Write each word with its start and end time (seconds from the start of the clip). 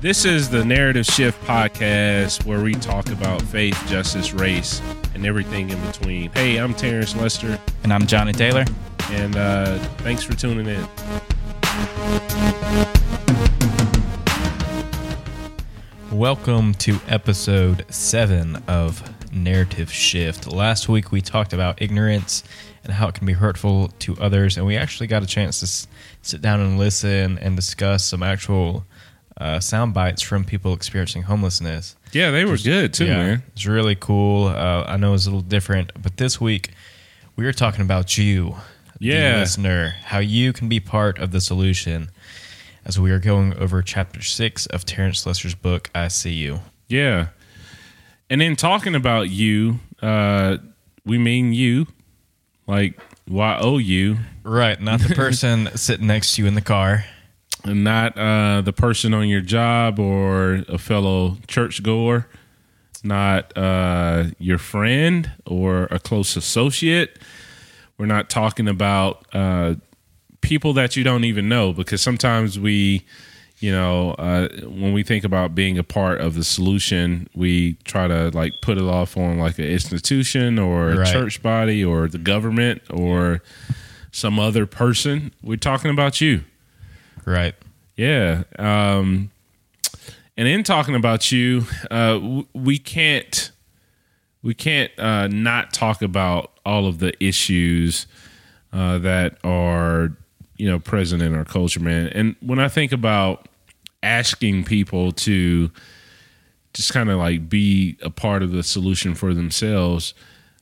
This 0.00 0.24
is 0.24 0.48
the 0.48 0.64
Narrative 0.64 1.04
Shift 1.04 1.40
podcast 1.44 2.46
where 2.46 2.62
we 2.62 2.72
talk 2.74 3.10
about 3.12 3.42
faith, 3.42 3.78
justice, 3.86 4.32
race, 4.32 4.80
and 5.14 5.26
everything 5.26 5.68
in 5.68 5.80
between. 5.86 6.30
Hey, 6.32 6.56
I'm 6.56 6.72
Terrence 6.74 7.14
Lester, 7.14 7.58
And 7.84 7.92
I'm 7.92 8.06
Johnny 8.06 8.32
Taylor. 8.32 8.64
and 9.10 9.36
uh, 9.36 9.78
thanks 9.98 10.22
for 10.24 10.32
tuning 10.34 10.66
in. 10.66 10.88
Welcome 16.10 16.74
to 16.74 16.98
episode 17.08 17.84
seven 17.88 18.56
of 18.66 19.02
Narrative 19.32 19.92
Shift. 19.92 20.50
Last 20.52 20.88
week 20.88 21.12
we 21.12 21.20
talked 21.20 21.52
about 21.52 21.80
ignorance 21.80 22.42
and 22.84 22.92
how 22.92 23.08
it 23.08 23.14
can 23.14 23.26
be 23.26 23.32
hurtful 23.34 23.88
to 24.00 24.16
others, 24.18 24.56
and 24.56 24.66
we 24.66 24.76
actually 24.76 25.06
got 25.06 25.22
a 25.22 25.26
chance 25.26 25.60
to 25.60 25.64
s- 25.64 25.86
sit 26.22 26.40
down 26.40 26.60
and 26.60 26.78
listen 26.78 27.38
and 27.38 27.54
discuss 27.56 28.04
some 28.04 28.22
actual 28.22 28.84
uh, 29.40 29.60
sound 29.60 29.92
bites 29.94 30.22
from 30.22 30.44
people 30.44 30.72
experiencing 30.74 31.22
homelessness. 31.22 31.96
Yeah, 32.12 32.30
they 32.30 32.44
were 32.44 32.56
good 32.58 32.92
too, 32.92 33.06
man. 33.06 33.42
It's 33.52 33.66
really 33.66 33.94
cool. 33.96 34.46
Uh, 34.48 34.84
I 34.86 34.96
know 34.96 35.14
it's 35.14 35.26
a 35.26 35.30
little 35.30 35.40
different, 35.42 35.92
but 36.02 36.16
this 36.16 36.40
week 36.40 36.70
we 37.36 37.46
are 37.46 37.52
talking 37.52 37.82
about 37.82 38.18
you, 38.18 38.56
Yeah. 38.98 39.34
the 39.34 39.38
listener, 39.40 39.94
how 40.04 40.18
you 40.18 40.52
can 40.52 40.68
be 40.68 40.80
part 40.80 41.18
of 41.18 41.30
the 41.32 41.40
solution 41.40 42.10
as 42.84 42.98
we 42.98 43.10
are 43.12 43.18
going 43.18 43.54
over 43.54 43.80
chapter 43.82 44.22
six 44.22 44.66
of 44.66 44.84
Terrence 44.84 45.24
Lester's 45.26 45.54
book, 45.54 45.90
I 45.94 46.08
See 46.08 46.32
You. 46.32 46.60
Yeah. 46.88 47.28
And 48.28 48.42
in 48.42 48.56
talking 48.56 48.94
about 48.94 49.28
you, 49.30 49.80
uh, 50.02 50.58
we 51.04 51.18
mean 51.18 51.52
you, 51.52 51.86
like 52.70 52.98
why 53.28 53.58
owe 53.58 53.72
Y 53.72 53.74
O 53.74 53.78
U, 53.78 54.16
Right, 54.42 54.80
not 54.80 55.00
the 55.00 55.14
person 55.14 55.68
sitting 55.76 56.06
next 56.06 56.34
to 56.34 56.42
you 56.42 56.48
in 56.48 56.54
the 56.54 56.62
car. 56.62 57.04
and 57.64 57.84
not 57.84 58.16
uh, 58.16 58.62
the 58.62 58.72
person 58.72 59.12
on 59.12 59.28
your 59.28 59.42
job 59.42 59.98
or 59.98 60.64
a 60.68 60.78
fellow 60.78 61.36
churchgoer, 61.46 62.26
not 63.04 63.56
uh, 63.56 64.24
your 64.38 64.58
friend 64.58 65.30
or 65.46 65.84
a 65.90 65.98
close 65.98 66.36
associate. 66.36 67.18
We're 67.98 68.06
not 68.06 68.30
talking 68.30 68.66
about 68.66 69.26
uh, 69.34 69.74
people 70.40 70.72
that 70.72 70.96
you 70.96 71.04
don't 71.04 71.24
even 71.24 71.48
know 71.50 71.72
because 71.74 72.00
sometimes 72.00 72.58
we, 72.58 73.04
you 73.60 73.70
know, 73.70 74.12
uh, 74.12 74.48
when 74.64 74.92
we 74.94 75.02
think 75.02 75.22
about 75.22 75.54
being 75.54 75.76
a 75.78 75.84
part 75.84 76.20
of 76.20 76.34
the 76.34 76.42
solution, 76.44 77.28
we 77.34 77.74
try 77.84 78.08
to 78.08 78.30
like 78.30 78.54
put 78.62 78.78
it 78.78 78.84
off 78.84 79.16
on 79.16 79.38
like 79.38 79.58
an 79.58 79.66
institution 79.66 80.58
or 80.58 80.90
a 80.90 80.96
Right. 80.98 81.12
church 81.12 81.42
body 81.42 81.84
or 81.84 82.08
the 82.08 82.18
government 82.18 82.80
or 82.90 83.42
some 84.12 84.38
other 84.38 84.64
person. 84.66 85.32
We're 85.42 85.56
talking 85.56 85.90
about 85.90 86.20
you. 86.22 86.42
Right. 87.26 87.54
Yeah. 87.96 88.44
Um, 88.58 89.30
and 90.38 90.48
in 90.48 90.62
talking 90.64 90.94
about 90.94 91.30
you, 91.30 91.66
uh, 91.90 92.14
w- 92.14 92.46
we 92.54 92.78
can't 92.78 93.50
we 94.42 94.54
can't 94.54 94.90
uh, 94.98 95.28
not 95.28 95.74
talk 95.74 96.00
about 96.00 96.52
all 96.64 96.86
of 96.86 96.98
the 96.98 97.12
issues 97.22 98.06
uh, 98.72 98.96
that 98.98 99.36
are 99.44 100.16
you 100.56 100.66
know 100.70 100.78
present 100.78 101.22
in 101.22 101.34
our 101.34 101.44
culture, 101.44 101.80
man. 101.80 102.06
And 102.08 102.36
when 102.40 102.58
I 102.58 102.68
think 102.68 102.90
about 102.90 103.48
asking 104.02 104.64
people 104.64 105.12
to 105.12 105.70
just 106.72 106.92
kind 106.92 107.10
of 107.10 107.18
like 107.18 107.48
be 107.48 107.98
a 108.02 108.10
part 108.10 108.42
of 108.42 108.52
the 108.52 108.62
solution 108.62 109.14
for 109.14 109.34
themselves, 109.34 110.14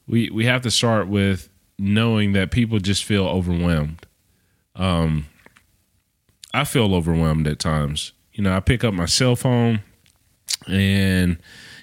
we 0.06 0.30
we 0.30 0.46
have 0.46 0.62
to 0.62 0.70
start 0.70 1.08
with 1.08 1.48
knowing 1.78 2.32
that 2.32 2.50
people 2.50 2.78
just 2.78 3.04
feel 3.04 3.26
overwhelmed. 3.26 4.06
Um, 4.74 5.26
I 6.54 6.64
feel 6.64 6.94
overwhelmed 6.94 7.46
at 7.46 7.58
times. 7.58 8.12
You 8.32 8.42
know, 8.44 8.56
I 8.56 8.60
pick 8.60 8.84
up 8.84 8.94
my 8.94 9.06
cell 9.06 9.36
phone 9.36 9.80
and, 10.66 11.38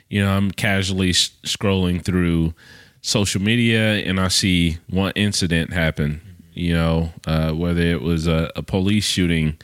you 0.10 0.24
know, 0.24 0.32
I'm 0.36 0.52
casually 0.52 1.10
s- 1.10 1.32
scrolling 1.44 2.04
through 2.04 2.54
social 3.02 3.42
media 3.42 3.96
and 3.98 4.20
I 4.20 4.30
see 4.30 4.78
one 4.90 5.14
incident 5.16 5.72
happen, 5.74 6.22
you 6.54 6.74
know, 6.74 7.12
uh, 7.28 7.52
whether 7.52 7.82
it 7.82 8.02
was 8.02 8.28
a, 8.28 8.52
a 8.56 8.64
police 8.64 9.06
shooting 9.06 9.58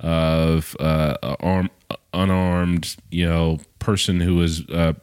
of 0.00 0.76
uh, 0.80 1.16
arm, 1.40 1.70
unarmed, 2.12 2.96
you 3.10 3.26
know, 3.26 3.58
person 3.78 4.20
who 4.20 4.42
is 4.42 4.60
a 4.68 4.96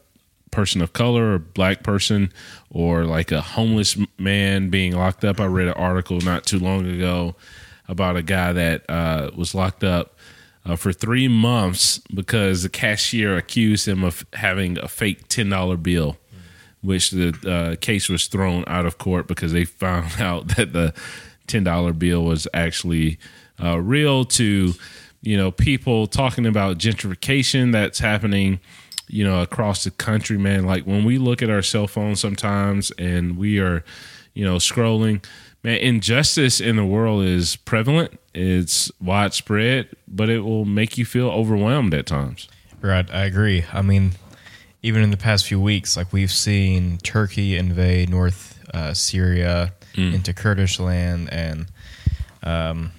person 0.51 0.81
of 0.81 0.93
color 0.93 1.33
or 1.33 1.39
black 1.39 1.83
person 1.83 2.31
or 2.69 3.03
like 3.03 3.31
a 3.31 3.41
homeless 3.41 3.97
man 4.17 4.69
being 4.69 4.95
locked 4.95 5.25
up. 5.25 5.39
I 5.39 5.45
read 5.45 5.67
an 5.67 5.73
article 5.73 6.19
not 6.21 6.45
too 6.45 6.59
long 6.59 6.87
ago 6.87 7.35
about 7.87 8.15
a 8.15 8.23
guy 8.23 8.53
that 8.53 8.89
uh, 8.89 9.31
was 9.35 9.53
locked 9.53 9.83
up 9.83 10.15
uh, 10.65 10.75
for 10.75 10.91
three 10.91 11.27
months 11.27 11.99
because 12.13 12.63
the 12.63 12.69
cashier 12.69 13.35
accused 13.37 13.87
him 13.87 14.03
of 14.03 14.25
having 14.33 14.79
a 14.79 14.87
fake 14.87 15.27
ten 15.27 15.49
dollar 15.49 15.77
bill, 15.77 16.17
which 16.81 17.11
the 17.11 17.35
uh, 17.45 17.75
case 17.79 18.09
was 18.09 18.27
thrown 18.27 18.63
out 18.67 18.85
of 18.85 18.97
court 18.97 19.27
because 19.27 19.51
they 19.51 19.65
found 19.65 20.19
out 20.19 20.55
that 20.55 20.73
the 20.73 20.93
ten 21.47 21.63
dollar 21.63 21.93
bill 21.93 22.23
was 22.23 22.47
actually 22.53 23.19
uh, 23.61 23.79
real. 23.79 24.25
To 24.25 24.73
you 25.21 25.37
know, 25.37 25.51
people 25.51 26.07
talking 26.07 26.45
about 26.45 26.77
gentrification 26.77 27.71
that's 27.71 27.99
happening 27.99 28.59
you 29.07 29.23
know 29.23 29.41
across 29.43 29.83
the 29.83 29.91
country 29.91 30.35
man 30.35 30.65
like 30.65 30.83
when 30.85 31.05
we 31.05 31.19
look 31.19 31.43
at 31.43 31.49
our 31.51 31.61
cell 31.61 31.85
phones 31.85 32.19
sometimes 32.19 32.89
and 32.97 33.37
we 33.37 33.59
are 33.59 33.83
you 34.33 34.43
know 34.43 34.55
scrolling 34.55 35.23
man 35.63 35.77
injustice 35.77 36.59
in 36.59 36.75
the 36.75 36.83
world 36.83 37.23
is 37.23 37.55
prevalent 37.55 38.19
it's 38.33 38.91
widespread 38.99 39.87
but 40.07 40.27
it 40.27 40.39
will 40.39 40.65
make 40.65 40.97
you 40.97 41.05
feel 41.05 41.29
overwhelmed 41.29 41.93
at 41.93 42.07
times 42.07 42.47
Right. 42.81 43.09
I 43.11 43.25
agree. 43.25 43.65
I 43.73 43.81
mean, 43.81 44.11
even 44.83 45.01
in 45.01 45.09
the 45.09 45.17
past 45.17 45.47
few 45.47 45.59
weeks, 45.59 45.97
like 45.97 46.13
we've 46.13 46.31
seen 46.31 46.97
Turkey 46.99 47.57
invade 47.57 48.09
North 48.09 48.59
uh, 48.73 48.93
Syria 48.93 49.73
into 49.95 50.33
Kurdish 50.33 50.79
land 50.79 51.29
and 51.31 51.65
um, 52.43 52.91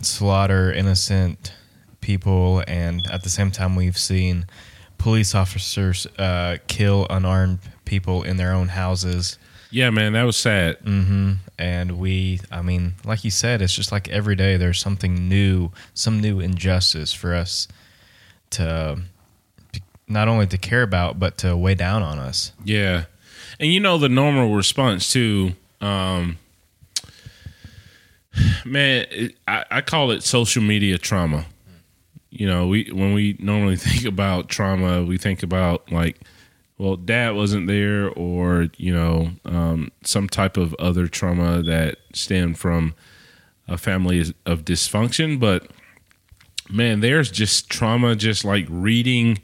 slaughter 0.00 0.72
innocent 0.72 1.52
people, 2.00 2.62
and 2.66 3.06
at 3.10 3.22
the 3.22 3.28
same 3.28 3.50
time, 3.50 3.76
we've 3.76 3.98
seen 3.98 4.46
police 4.98 5.34
officers 5.34 6.06
uh, 6.18 6.56
kill 6.68 7.06
unarmed 7.10 7.58
people 7.84 8.22
in 8.22 8.36
their 8.36 8.52
own 8.52 8.68
houses. 8.68 9.38
yeah 9.70 9.90
man 9.90 10.12
that 10.14 10.22
was 10.24 10.36
sad 10.36 10.76
hmm 10.78 11.34
And 11.58 11.98
we, 11.98 12.40
I 12.50 12.62
mean, 12.62 12.94
like 13.04 13.24
you 13.24 13.30
said, 13.30 13.62
it's 13.62 13.74
just 13.74 13.92
like 13.92 14.08
every 14.08 14.34
day 14.36 14.56
there's 14.56 14.80
something 14.80 15.28
new, 15.28 15.70
some 15.94 16.20
new 16.20 16.40
injustice 16.40 17.12
for 17.12 17.34
us 17.34 17.66
to, 18.50 19.00
to 19.72 19.80
not 20.08 20.28
only 20.28 20.46
to 20.48 20.58
care 20.58 20.82
about, 20.82 21.18
but 21.18 21.38
to 21.38 21.56
weigh 21.56 21.74
down 21.74 22.02
on 22.02 22.18
us. 22.18 22.52
Yeah. 22.64 23.04
And 23.60 23.72
you 23.72 23.80
know 23.80 23.96
the 23.98 24.08
normal 24.08 24.54
response 24.54 25.10
too, 25.12 25.52
um 25.80 26.38
man, 28.64 29.06
it, 29.10 29.36
I, 29.46 29.64
I 29.70 29.80
call 29.80 30.10
it 30.10 30.22
social 30.22 30.62
media 30.62 30.98
trauma. 30.98 31.46
You 32.30 32.46
know, 32.46 32.66
we 32.66 32.90
when 32.92 33.14
we 33.14 33.36
normally 33.38 33.76
think 33.76 34.04
about 34.04 34.48
trauma, 34.48 35.04
we 35.04 35.18
think 35.18 35.42
about 35.42 35.90
like, 35.90 36.20
well, 36.78 36.96
dad 36.96 37.34
wasn't 37.34 37.66
there, 37.66 38.10
or 38.10 38.68
you 38.76 38.94
know, 38.94 39.30
um, 39.44 39.90
some 40.04 40.28
type 40.28 40.56
of 40.56 40.74
other 40.74 41.08
trauma 41.08 41.62
that 41.62 41.98
stemmed 42.12 42.58
from 42.58 42.94
a 43.68 43.78
family 43.78 44.20
of 44.44 44.64
dysfunction. 44.64 45.40
But 45.40 45.70
man, 46.70 47.00
there's 47.00 47.30
just 47.30 47.70
trauma, 47.70 48.16
just 48.16 48.44
like 48.44 48.66
reading 48.68 49.38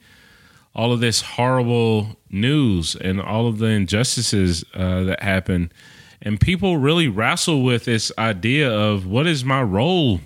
all 0.74 0.92
of 0.92 1.00
this 1.00 1.20
horrible 1.20 2.16
news 2.30 2.96
and 2.96 3.20
all 3.20 3.46
of 3.46 3.58
the 3.58 3.66
injustices 3.66 4.64
uh, 4.74 5.02
that 5.04 5.22
happen. 5.22 5.72
And 6.24 6.40
people 6.40 6.78
really 6.78 7.08
wrestle 7.08 7.62
with 7.64 7.84
this 7.84 8.12
idea 8.16 8.70
of 8.70 9.06
what 9.06 9.26
is 9.26 9.44
my 9.44 9.60
role 9.62 10.20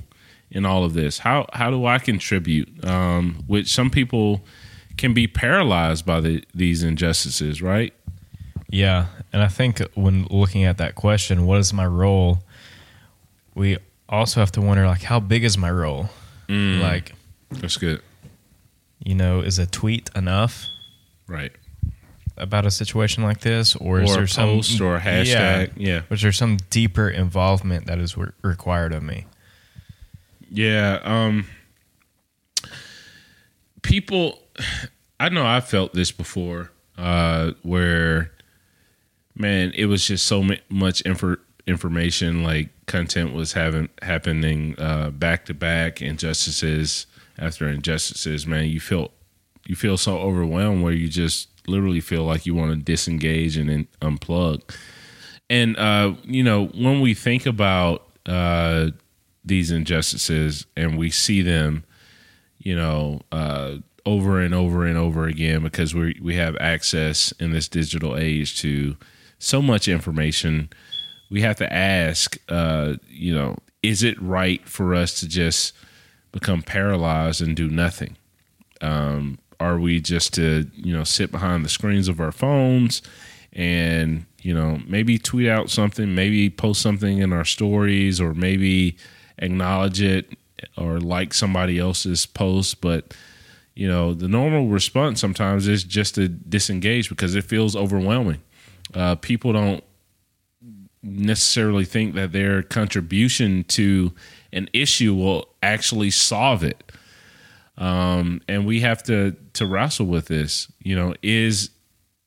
in 0.51 0.67
all 0.67 0.85
of 0.85 0.93
this? 0.95 1.19
How 1.21 1.47
how 1.53 1.71
do 1.71 1.87
I 1.87 1.99
contribute? 1.99 2.85
Um, 2.85 3.45
which 3.47 3.73
some 3.73 3.91
people 3.91 4.43
can 4.97 5.13
be 5.15 5.27
paralyzed 5.27 6.07
by 6.07 6.21
the, 6.21 6.45
these 6.55 6.83
injustices, 6.83 7.61
right? 7.61 7.93
Yeah. 8.71 9.07
And 9.33 9.43
I 9.43 9.49
think 9.49 9.81
when 9.95 10.27
looking 10.31 10.65
at 10.65 10.79
that 10.79 10.95
question, 10.95 11.47
what 11.47 11.59
is 11.59 11.73
my 11.73 11.87
role? 11.87 12.39
We 13.55 13.79
also 14.09 14.41
have 14.41 14.53
to 14.53 14.61
wonder, 14.61 14.87
like, 14.87 15.03
how 15.03 15.21
big 15.21 15.45
is 15.45 15.59
my 15.59 15.71
role? 15.71 16.09
Like, 16.81 17.13
That's 17.51 17.77
good, 17.77 18.01
you 19.05 19.15
know, 19.15 19.41
is 19.41 19.59
a 19.59 19.67
tweet 19.67 20.11
enough? 20.15 20.65
right? 21.27 21.53
About 22.37 22.67
a 22.67 22.71
situation 22.71 23.23
like 23.23 23.41
this, 23.41 23.75
or 23.77 24.01
is 24.01 24.15
there 24.15 24.27
some 24.27 24.49
post 24.49 24.81
or 24.81 24.99
hashtag, 24.99 25.73
yeah. 25.77 26.03
Was 26.09 26.23
there 26.23 26.33
some 26.33 26.59
deeper 26.71 27.09
involvement 27.09 27.87
that 27.87 27.99
is 27.99 28.17
re- 28.17 28.33
required 28.43 28.93
of 28.93 29.03
me? 29.03 29.27
Yeah. 30.51 31.01
Um, 31.03 31.47
people, 33.83 34.39
I 35.19 35.29
know 35.29 35.47
I 35.47 35.61
felt 35.61 35.95
this 35.95 36.13
before, 36.13 36.71
uh, 36.99 37.53
where, 37.63 38.33
man, 39.35 39.73
it 39.75 39.87
was 39.87 40.07
just 40.07 40.27
so 40.27 40.43
much 40.69 41.03
infor- 41.05 41.41
information 41.67 42.43
like 42.43 42.69
content 42.87 43.35
was 43.35 43.55
having 43.55 43.89
happening 44.03 44.75
uh, 44.79 45.11
back 45.11 45.47
to 45.47 45.55
back, 45.55 46.01
injustices 46.01 47.07
after 47.39 47.69
injustices. 47.69 48.47
Man, 48.47 48.67
you 48.67 48.81
feel 48.81 49.11
you 49.67 49.75
feel 49.75 49.97
so 49.97 50.19
overwhelmed 50.19 50.85
where 50.85 50.93
you 50.93 51.09
just 51.09 51.49
literally 51.69 52.01
feel 52.01 52.25
like 52.25 52.47
you 52.47 52.55
want 52.55 52.73
to 52.73 52.77
disengage 52.77 53.57
and 53.57 53.91
unplug. 54.01 54.63
And 55.49 55.77
uh, 55.77 56.15
you 56.25 56.43
know, 56.43 56.67
when 56.67 57.01
we 57.01 57.15
think 57.15 57.47
about 57.47 58.09
uh, 58.27 58.91
these 59.45 59.71
injustices 59.71 60.67
and 60.77 60.99
we 60.99 61.11
see 61.11 61.43
them, 61.43 61.85
you 62.59 62.75
know, 62.75 63.21
uh, 63.31 63.77
over 64.05 64.41
and 64.41 64.55
over 64.55 64.87
and 64.87 64.97
over 64.97 65.27
again 65.27 65.63
because 65.63 65.95
we 65.95 66.19
we 66.23 66.37
have 66.37 66.57
access 66.57 67.33
in 67.33 67.53
this 67.53 67.69
digital 67.69 68.17
age 68.17 68.59
to 68.61 68.97
so 69.39 69.63
much 69.63 69.89
information. 69.89 70.71
We 71.31 71.43
have 71.43 71.57
to 71.57 71.73
ask, 71.73 72.39
uh, 72.49 72.95
you 73.09 73.35
know, 73.35 73.57
is 73.83 74.03
it 74.03 74.21
right 74.21 74.67
for 74.69 74.95
us 74.95 75.21
to 75.21 75.29
just 75.29 75.73
become 76.33 76.63
paralyzed 76.63 77.43
and 77.43 77.57
do 77.57 77.69
nothing? 77.69 78.17
Um, 78.81 79.39
are 79.61 79.79
we 79.79 80.01
just 80.01 80.35
to 80.35 80.71
you 80.75 80.97
know 80.97 81.05
sit 81.05 81.31
behind 81.31 81.65
the 81.65 81.69
screens 81.69 82.09
of 82.09 82.21
our 82.21 82.33
phones 82.33 83.03
and 83.53 84.27
you 84.43 84.55
know 84.55 84.81
maybe 84.87 85.19
tweet 85.19 85.49
out 85.49 85.71
something, 85.71 86.15
maybe 86.15 86.51
post 86.51 86.81
something 86.83 87.19
in 87.19 87.33
our 87.33 87.45
stories, 87.45 88.21
or 88.21 88.35
maybe 88.35 88.97
acknowledge 89.39 90.01
it 90.01 90.37
or 90.77 91.01
like 91.01 91.35
somebody 91.35 91.79
else's 91.79 92.27
post, 92.27 92.81
but 92.81 93.15
you 93.75 93.89
know 93.89 94.15
the 94.15 94.29
normal 94.29 94.69
response 94.69 95.21
sometimes 95.21 95.67
is 95.69 95.85
just 95.85 96.15
to 96.15 96.29
disengage 96.29 97.09
because 97.09 97.35
it 97.35 97.45
feels 97.45 97.75
overwhelming. 97.75 98.41
Uh, 98.95 99.17
people 99.17 99.53
don't 99.53 99.83
necessarily 101.03 101.85
think 101.85 102.15
that 102.15 102.33
their 102.33 102.63
contribution 102.63 103.65
to 103.65 104.13
an 104.53 104.69
issue 104.73 105.15
will 105.15 105.49
actually 105.63 106.11
solve 106.11 106.63
it 106.65 106.93
um, 107.79 108.41
and 108.49 108.67
we 108.67 108.81
have 108.81 109.03
to 109.05 109.37
to 109.55 109.67
wrestle 109.67 110.07
with 110.07 110.27
this. 110.27 110.71
You 110.83 110.97
know, 110.97 111.15
is 111.23 111.71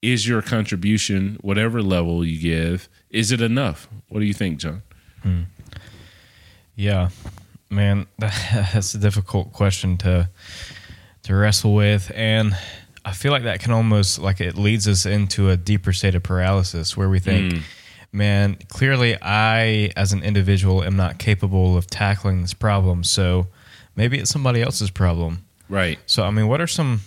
is 0.02 0.28
your 0.28 0.42
contribution, 0.42 1.38
whatever 1.42 1.82
level 1.82 2.26
you 2.26 2.40
give, 2.40 2.88
is 3.10 3.32
it 3.32 3.42
enough? 3.42 3.88
What 4.08 4.20
do 4.20 4.26
you 4.26 4.34
think, 4.34 4.60
John? 4.60 4.82
Hmm. 5.24 5.42
Yeah, 6.76 7.10
man, 7.70 8.08
that's 8.18 8.94
a 8.94 8.98
difficult 8.98 9.52
question 9.54 9.98
to 9.98 10.30
to 11.24 11.36
wrestle 11.36 11.74
with, 11.74 12.12
and 12.16 12.56
I 13.04 13.12
feel 13.12 13.32
like 13.32 13.44
that 13.44 13.60
can 13.60 13.72
almost 13.72 14.20
like 14.20 14.40
it 14.42 14.56
leads 14.56 14.88
us 14.88 15.06
into 15.06 15.50
a 15.50 15.58
deeper 15.58 15.94
state 15.94 16.16
of 16.16 16.24
paralysis 16.24 16.96
where 16.96 17.10
we 17.10 17.20
think. 17.20 17.54
Mm. 17.54 17.62
Man, 18.12 18.58
clearly, 18.70 19.16
I 19.22 19.92
as 19.96 20.14
an 20.14 20.24
individual 20.24 20.84
am 20.84 20.96
not 20.96 21.20
capable 21.20 21.78
of 21.78 21.86
tackling 21.86 22.42
this 22.42 22.56
problem. 22.56 23.04
So, 23.04 23.46
maybe 24.00 24.18
it's 24.18 24.32
somebody 24.32 24.62
else's 24.62 24.90
problem. 24.90 25.44
Right. 25.68 26.00
So, 26.06 26.24
I 26.24 26.32
mean, 26.32 26.48
what 26.48 26.62
are 26.62 26.68
some 26.68 27.02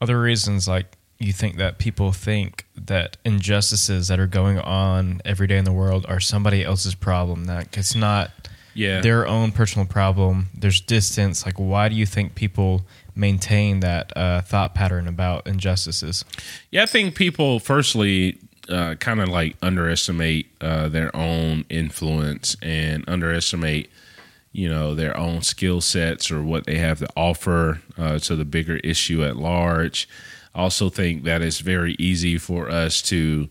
other 0.00 0.20
reasons 0.20 0.66
like 0.66 0.86
you 1.20 1.32
think 1.32 1.56
that 1.58 1.78
people 1.78 2.10
think 2.10 2.66
that 2.76 3.16
injustices 3.24 4.08
that 4.08 4.18
are 4.18 4.26
going 4.26 4.58
on 4.58 5.22
every 5.24 5.46
day 5.46 5.56
in 5.56 5.64
the 5.64 5.72
world 5.72 6.04
are 6.08 6.18
somebody 6.18 6.64
else's 6.64 6.96
problem? 6.96 7.44
That 7.44 7.78
it's 7.78 7.94
not 7.94 8.32
yeah. 8.74 9.02
their 9.02 9.24
own 9.24 9.52
personal 9.52 9.86
problem. 9.86 10.48
There's 10.52 10.80
distance. 10.80 11.46
Like, 11.46 11.60
why 11.60 11.88
do 11.88 11.94
you 11.94 12.06
think 12.06 12.34
people 12.34 12.84
maintain 13.14 13.78
that 13.80 14.12
uh, 14.16 14.40
thought 14.40 14.74
pattern 14.74 15.06
about 15.06 15.46
injustices? 15.46 16.24
Yeah, 16.72 16.82
I 16.82 16.86
think 16.86 17.14
people, 17.14 17.60
firstly, 17.60 18.36
uh, 18.68 18.96
kind 18.96 19.20
of 19.20 19.28
like 19.28 19.54
underestimate 19.62 20.48
uh, 20.60 20.88
their 20.88 21.14
own 21.14 21.64
influence 21.70 22.56
and 22.60 23.04
underestimate 23.06 23.90
you 24.54 24.68
know 24.68 24.94
their 24.94 25.16
own 25.16 25.42
skill 25.42 25.80
sets 25.80 26.30
or 26.30 26.42
what 26.42 26.64
they 26.64 26.78
have 26.78 27.00
to 27.00 27.08
offer 27.16 27.82
uh, 27.98 28.18
to 28.20 28.36
the 28.36 28.44
bigger 28.44 28.76
issue 28.78 29.22
at 29.24 29.36
large. 29.36 30.08
I 30.54 30.60
also 30.60 30.88
think 30.88 31.24
that 31.24 31.42
it's 31.42 31.58
very 31.58 31.96
easy 31.98 32.38
for 32.38 32.70
us 32.70 33.02
to 33.02 33.48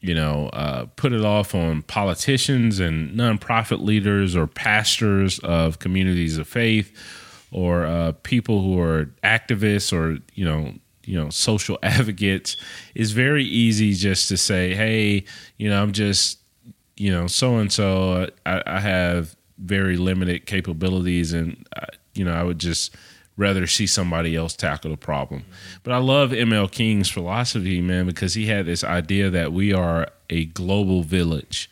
you 0.00 0.14
know 0.14 0.48
uh, 0.48 0.86
put 0.96 1.12
it 1.12 1.22
off 1.22 1.54
on 1.54 1.82
politicians 1.82 2.80
and 2.80 3.14
nonprofit 3.14 3.84
leaders 3.84 4.34
or 4.34 4.46
pastors 4.46 5.38
of 5.40 5.78
communities 5.80 6.38
of 6.38 6.48
faith 6.48 6.96
or 7.52 7.84
uh, 7.84 8.12
people 8.22 8.62
who 8.62 8.80
are 8.80 9.10
activists 9.22 9.92
or 9.92 10.18
you 10.34 10.46
know 10.46 10.72
you 11.04 11.22
know 11.22 11.28
social 11.28 11.78
advocates 11.82 12.56
it's 12.94 13.10
very 13.10 13.44
easy 13.44 13.92
just 13.92 14.28
to 14.28 14.36
say 14.38 14.74
hey 14.74 15.24
you 15.58 15.68
know 15.68 15.82
i'm 15.82 15.92
just 15.92 16.38
you 16.96 17.10
know 17.10 17.26
so 17.26 17.58
and 17.58 17.70
so 17.70 18.26
i 18.46 18.80
have 18.80 19.36
very 19.58 19.96
limited 19.96 20.46
capabilities, 20.46 21.32
and 21.32 21.66
uh, 21.76 21.86
you 22.14 22.24
know 22.24 22.32
I 22.32 22.42
would 22.42 22.58
just 22.58 22.94
rather 23.36 23.66
see 23.68 23.86
somebody 23.86 24.34
else 24.34 24.54
tackle 24.54 24.90
the 24.90 24.96
problem. 24.96 25.44
But 25.84 25.92
I 25.94 25.98
love 25.98 26.30
ML 26.30 26.70
King's 26.70 27.08
philosophy, 27.08 27.80
man, 27.80 28.04
because 28.04 28.34
he 28.34 28.46
had 28.46 28.66
this 28.66 28.82
idea 28.82 29.30
that 29.30 29.52
we 29.52 29.72
are 29.72 30.08
a 30.28 30.46
global 30.46 31.04
village, 31.04 31.70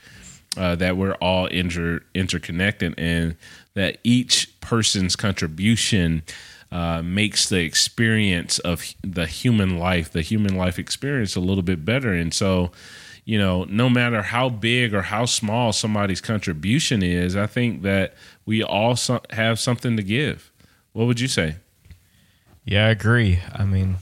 uh, 0.56 0.76
that 0.76 0.96
we're 0.96 1.14
all 1.14 1.46
inter- 1.46 2.02
interconnected, 2.14 2.94
and 2.96 3.36
that 3.74 3.98
each 4.04 4.58
person's 4.60 5.16
contribution 5.16 6.22
uh, 6.70 7.02
makes 7.02 7.48
the 7.48 7.60
experience 7.60 8.58
of 8.60 8.94
the 9.02 9.26
human 9.26 9.78
life, 9.78 10.10
the 10.10 10.22
human 10.22 10.56
life 10.56 10.78
experience, 10.78 11.36
a 11.36 11.40
little 11.40 11.62
bit 11.62 11.84
better. 11.84 12.12
And 12.12 12.32
so, 12.32 12.70
you 13.26 13.38
know, 13.38 13.64
no 13.64 13.90
matter 13.90 14.22
how 14.22 14.48
big 14.48 14.94
or 14.94 15.02
how 15.02 15.24
small 15.24 15.72
somebody's 15.72 16.20
contribution 16.20 17.02
is, 17.02 17.34
I 17.36 17.46
think 17.48 17.82
that 17.82 18.14
we 18.46 18.62
all 18.62 18.94
so- 18.94 19.20
have 19.30 19.58
something 19.58 19.96
to 19.96 20.02
give. 20.02 20.52
What 20.92 21.08
would 21.08 21.18
you 21.18 21.26
say? 21.26 21.56
Yeah, 22.64 22.86
I 22.86 22.90
agree. 22.90 23.40
I 23.52 23.64
mean, 23.64 23.96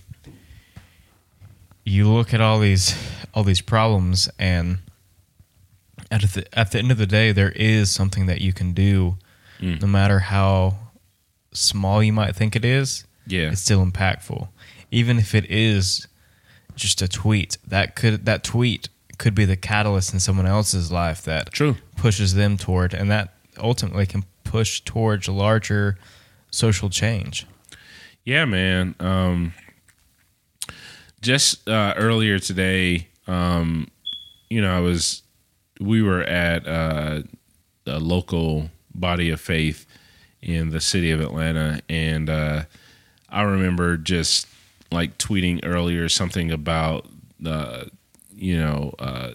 you 1.84 2.08
look 2.08 2.34
at 2.34 2.40
all 2.40 2.60
these 2.60 2.94
all 3.32 3.44
these 3.44 3.62
problems, 3.62 4.28
and 4.38 4.78
at 6.10 6.20
the 6.20 6.46
at 6.56 6.70
the 6.70 6.78
end 6.78 6.92
of 6.92 6.98
the 6.98 7.06
day, 7.06 7.32
there 7.32 7.52
is 7.52 7.90
something 7.90 8.26
that 8.26 8.42
you 8.42 8.52
can 8.52 8.74
do, 8.74 9.16
mm. 9.58 9.80
no 9.80 9.86
matter 9.86 10.18
how 10.18 10.76
small 11.52 12.02
you 12.02 12.12
might 12.12 12.36
think 12.36 12.54
it 12.54 12.64
is. 12.64 13.04
Yeah, 13.26 13.50
it's 13.52 13.62
still 13.62 13.84
impactful, 13.84 14.48
even 14.90 15.18
if 15.18 15.34
it 15.34 15.50
is 15.50 16.06
just 16.76 17.00
a 17.00 17.08
tweet. 17.08 17.56
That 17.66 17.96
could 17.96 18.26
that 18.26 18.44
tweet 18.44 18.88
could 19.24 19.34
be 19.34 19.46
the 19.46 19.56
catalyst 19.56 20.12
in 20.12 20.20
someone 20.20 20.44
else's 20.44 20.92
life 20.92 21.22
that 21.22 21.50
True. 21.50 21.76
pushes 21.96 22.34
them 22.34 22.58
toward, 22.58 22.92
and 22.92 23.10
that 23.10 23.32
ultimately 23.56 24.04
can 24.04 24.22
push 24.44 24.82
towards 24.82 25.26
larger 25.30 25.96
social 26.50 26.90
change. 26.90 27.46
Yeah, 28.26 28.44
man. 28.44 28.94
Um, 29.00 29.54
just 31.22 31.66
uh, 31.66 31.94
earlier 31.96 32.38
today, 32.38 33.08
um, 33.26 33.88
you 34.50 34.60
know, 34.60 34.76
I 34.76 34.80
was, 34.80 35.22
we 35.80 36.02
were 36.02 36.22
at 36.22 36.68
uh, 36.68 37.22
a 37.86 37.98
local 37.98 38.68
body 38.94 39.30
of 39.30 39.40
faith 39.40 39.86
in 40.42 40.68
the 40.68 40.82
city 40.82 41.10
of 41.12 41.22
Atlanta, 41.22 41.80
and 41.88 42.28
uh, 42.28 42.64
I 43.30 43.40
remember 43.40 43.96
just 43.96 44.46
like 44.92 45.16
tweeting 45.16 45.60
earlier 45.62 46.10
something 46.10 46.50
about 46.50 47.06
the 47.40 47.90
you 48.34 48.58
know, 48.58 48.94
uh, 48.98 49.32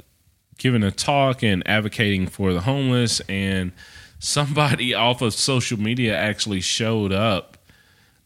giving 0.57 0.83
a 0.83 0.91
talk 0.91 1.43
and 1.43 1.67
advocating 1.67 2.27
for 2.27 2.53
the 2.53 2.61
homeless, 2.61 3.21
and 3.21 3.71
somebody 4.19 4.93
off 4.93 5.21
of 5.21 5.33
social 5.33 5.79
media 5.79 6.17
actually 6.17 6.61
showed 6.61 7.11
up 7.11 7.57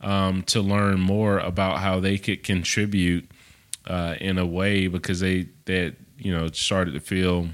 um, 0.01 0.44
to 0.44 0.62
learn 0.62 1.00
more 1.00 1.39
about 1.39 1.80
how 1.80 2.00
they 2.00 2.18
could 2.18 2.44
contribute 2.44 3.30
uh, 3.88 4.15
in 4.20 4.38
a 4.38 4.46
way 4.46 4.88
because 4.88 5.20
they 5.20 5.48
that 5.65 5.96
you 6.18 6.32
know 6.32 6.48
started 6.50 6.94
to 6.94 7.00
feel 7.00 7.50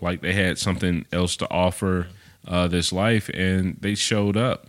like 0.00 0.20
they 0.20 0.32
had 0.32 0.58
something 0.58 1.06
else 1.12 1.36
to 1.36 1.50
offer 1.50 2.08
uh, 2.46 2.68
this 2.68 2.92
life, 2.92 3.30
and 3.34 3.76
they 3.80 3.94
showed 3.94 4.36
up. 4.36 4.66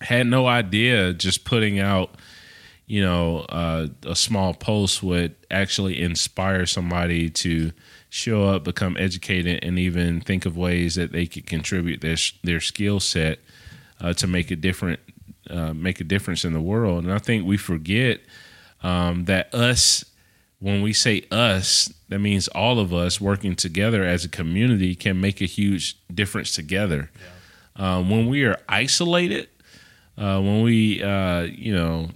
Had 0.00 0.26
no 0.26 0.46
idea 0.46 1.12
just 1.12 1.44
putting 1.44 1.78
out 1.78 2.16
you 2.92 3.00
know, 3.00 3.38
uh, 3.48 3.86
a 4.04 4.14
small 4.14 4.52
post 4.52 5.02
would 5.02 5.34
actually 5.50 5.98
inspire 5.98 6.66
somebody 6.66 7.30
to 7.30 7.72
show 8.10 8.44
up, 8.44 8.64
become 8.64 8.98
educated, 8.98 9.64
and 9.64 9.78
even 9.78 10.20
think 10.20 10.44
of 10.44 10.58
ways 10.58 10.96
that 10.96 11.10
they 11.10 11.24
could 11.24 11.46
contribute 11.46 12.02
their 12.02 12.18
their 12.44 12.60
skill 12.60 13.00
set 13.00 13.38
uh, 14.02 14.12
to 14.12 14.26
make 14.26 14.50
a 14.50 14.56
different 14.56 15.00
uh, 15.48 15.72
make 15.72 16.02
a 16.02 16.04
difference 16.04 16.44
in 16.44 16.52
the 16.52 16.60
world. 16.60 17.04
And 17.04 17.14
I 17.14 17.16
think 17.16 17.46
we 17.46 17.56
forget 17.56 18.20
um, 18.82 19.24
that 19.24 19.54
us, 19.54 20.04
when 20.58 20.82
we 20.82 20.92
say 20.92 21.24
us, 21.30 21.90
that 22.10 22.18
means 22.18 22.46
all 22.48 22.78
of 22.78 22.92
us 22.92 23.18
working 23.18 23.56
together 23.56 24.04
as 24.04 24.26
a 24.26 24.28
community 24.28 24.94
can 24.94 25.18
make 25.18 25.40
a 25.40 25.46
huge 25.46 25.96
difference 26.14 26.54
together. 26.54 27.10
Yeah. 27.78 27.96
Um, 27.96 28.10
when 28.10 28.26
we 28.26 28.44
are 28.44 28.58
isolated, 28.68 29.48
uh, 30.18 30.38
when 30.42 30.60
we, 30.60 31.02
uh, 31.02 31.44
you 31.44 31.74
know, 31.74 32.10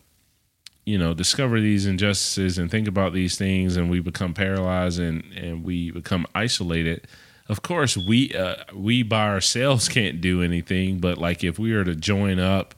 you 0.87 0.97
know 0.97 1.13
discover 1.13 1.61
these 1.61 1.85
injustices 1.85 2.57
and 2.57 2.71
think 2.71 2.89
about 2.89 3.13
these 3.13 3.37
things 3.37 3.77
and 3.77 3.91
we 3.91 4.01
become 4.01 4.33
paralyzed 4.33 4.99
and 4.99 5.25
and 5.35 5.65
we 5.65 5.91
become 5.91 6.25
isolated 6.35 7.07
of 7.49 7.61
course 7.61 7.97
we 7.97 8.33
uh, 8.35 8.55
we 8.75 9.03
by 9.03 9.27
ourselves 9.29 9.89
can't 9.99 10.21
do 10.21 10.43
anything 10.43 10.99
but 10.99 11.19
like 11.19 11.45
if 11.45 11.59
we 11.59 11.75
were 11.75 11.85
to 11.85 11.95
join 11.95 12.39
up 12.39 12.75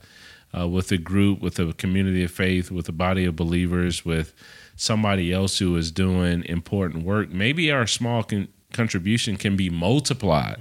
uh, 0.59 0.67
with 0.67 0.91
a 0.91 0.99
group 0.99 1.41
with 1.41 1.59
a 1.59 1.73
community 1.75 2.25
of 2.25 2.31
faith 2.31 2.71
with 2.71 2.89
a 2.89 2.93
body 2.93 3.25
of 3.27 3.37
believers 3.37 4.05
with 4.05 4.33
somebody 4.75 5.33
else 5.33 5.59
who 5.59 5.77
is 5.77 5.91
doing 5.93 6.43
important 6.47 7.05
work 7.05 7.29
maybe 7.31 7.71
our 7.71 7.87
small 7.87 8.23
con- 8.23 8.49
contribution 8.73 9.37
can 9.37 9.55
be 9.57 9.69
multiplied 9.69 10.57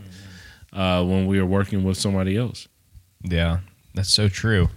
uh, 0.74 1.04
when 1.04 1.26
we 1.26 1.40
are 1.40 1.46
working 1.46 1.84
with 1.84 1.98
somebody 1.98 2.36
else 2.36 2.68
Yeah, 3.24 3.60
that's 3.96 4.12
so 4.12 4.28
true. 4.30 4.70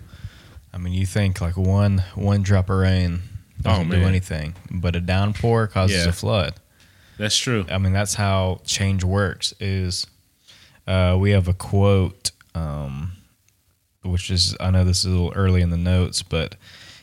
I 0.73 0.79
mean, 0.79 0.93
you 0.93 1.07
think 1.07 1.41
like 1.41 1.57
one 1.57 2.05
one 2.15 2.43
drop 2.43 2.71
of 2.71 2.77
rain 2.79 3.21
doesn't 3.61 3.91
do 3.91 3.97
anything, 4.03 4.55
but 4.71 4.97
a 4.97 5.01
downpour 5.01 5.67
causes 5.67 6.05
Yeah. 6.05 6.11
a 6.11 6.13
flood. 6.13 6.55
that's 7.19 7.37
true 7.37 7.67
I 7.71 7.77
mean, 7.79 7.93
that's 7.93 8.15
how 8.15 8.61
change 8.65 9.05
works. 9.05 9.53
Is 9.61 10.07
uh, 10.87 11.17
we 11.21 11.33
have 11.33 11.49
a 11.49 11.53
quote, 11.55 12.31
um, 12.55 13.13
which 14.03 14.31
is 14.31 14.57
I 14.61 14.71
know 14.71 14.85
this 14.85 15.01
is 15.01 15.05
a 15.07 15.11
little 15.11 15.33
early 15.35 15.61
in 15.61 15.71
the 15.71 15.77
notes, 15.77 16.23
but 16.23 16.57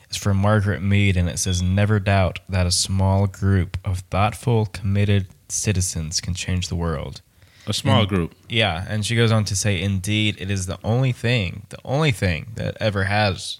it's 0.07 0.17
from 0.17 0.38
Margaret 0.38 0.81
Mead, 0.81 1.17
and 1.17 1.29
it 1.29 1.38
says, 1.38 1.62
"Never 1.62 2.00
doubt 2.00 2.39
that 2.50 2.65
a 2.65 2.71
small 2.71 3.27
group 3.27 3.77
of 3.86 4.00
thoughtful, 4.09 4.65
committed 4.67 5.27
citizens 5.50 6.19
can 6.21 6.33
change 6.33 6.69
the 6.69 6.75
world." 6.75 7.21
A 7.67 7.74
small 7.74 8.05
group 8.05 8.33
Yeah, 8.50 8.86
and 8.88 9.05
she 9.05 9.15
goes 9.15 9.31
on 9.31 9.45
to 9.45 9.55
say, 9.55 9.81
"Indeed, 9.81 10.38
it 10.39 10.50
is 10.50 10.65
the 10.65 10.79
only 10.83 11.12
thing, 11.12 11.65
the 11.69 11.79
only 11.83 12.12
thing 12.12 12.47
that 12.55 12.77
ever 12.79 13.05
has, 13.05 13.59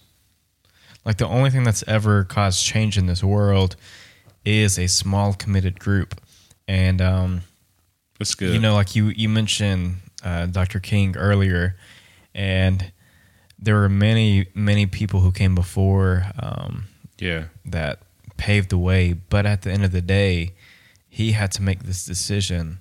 like 1.06 1.18
the 1.18 1.28
only 1.28 1.50
thing 1.50 1.64
that's 1.64 1.84
ever 1.88 2.24
caused 2.24 2.66
change 2.66 2.98
in 2.98 3.06
this 3.06 3.24
world, 3.24 3.76
is 4.46 4.80
a 4.80 4.88
small, 4.88 5.34
committed 5.34 5.80
group." 5.80 6.20
And 6.68 7.02
um, 7.02 7.42
that's 8.20 8.36
good 8.36 8.54
you 8.54 8.60
know, 8.60 8.74
like 8.74 8.96
you 8.96 9.08
you 9.08 9.30
mentioned 9.30 9.98
uh, 10.24 10.46
Dr. 10.48 10.80
King 10.80 11.16
earlier, 11.18 11.76
and 12.34 12.92
there 13.60 13.76
were 13.76 13.90
many 13.90 14.48
many 14.54 14.86
people 14.86 15.22
who 15.22 15.32
came 15.32 15.56
before 15.56 16.26
um, 16.40 16.86
yeah 17.20 17.46
that 17.66 18.00
paved 18.38 18.70
the 18.70 18.78
way, 18.78 19.14
but 19.14 19.46
at 19.46 19.64
the 19.64 19.72
end 19.72 19.84
of 19.84 19.92
the 19.92 20.02
day, 20.02 20.54
he 21.10 21.32
had 21.32 21.52
to 21.52 21.62
make 21.62 21.84
this 21.84 22.06
decision 22.06 22.80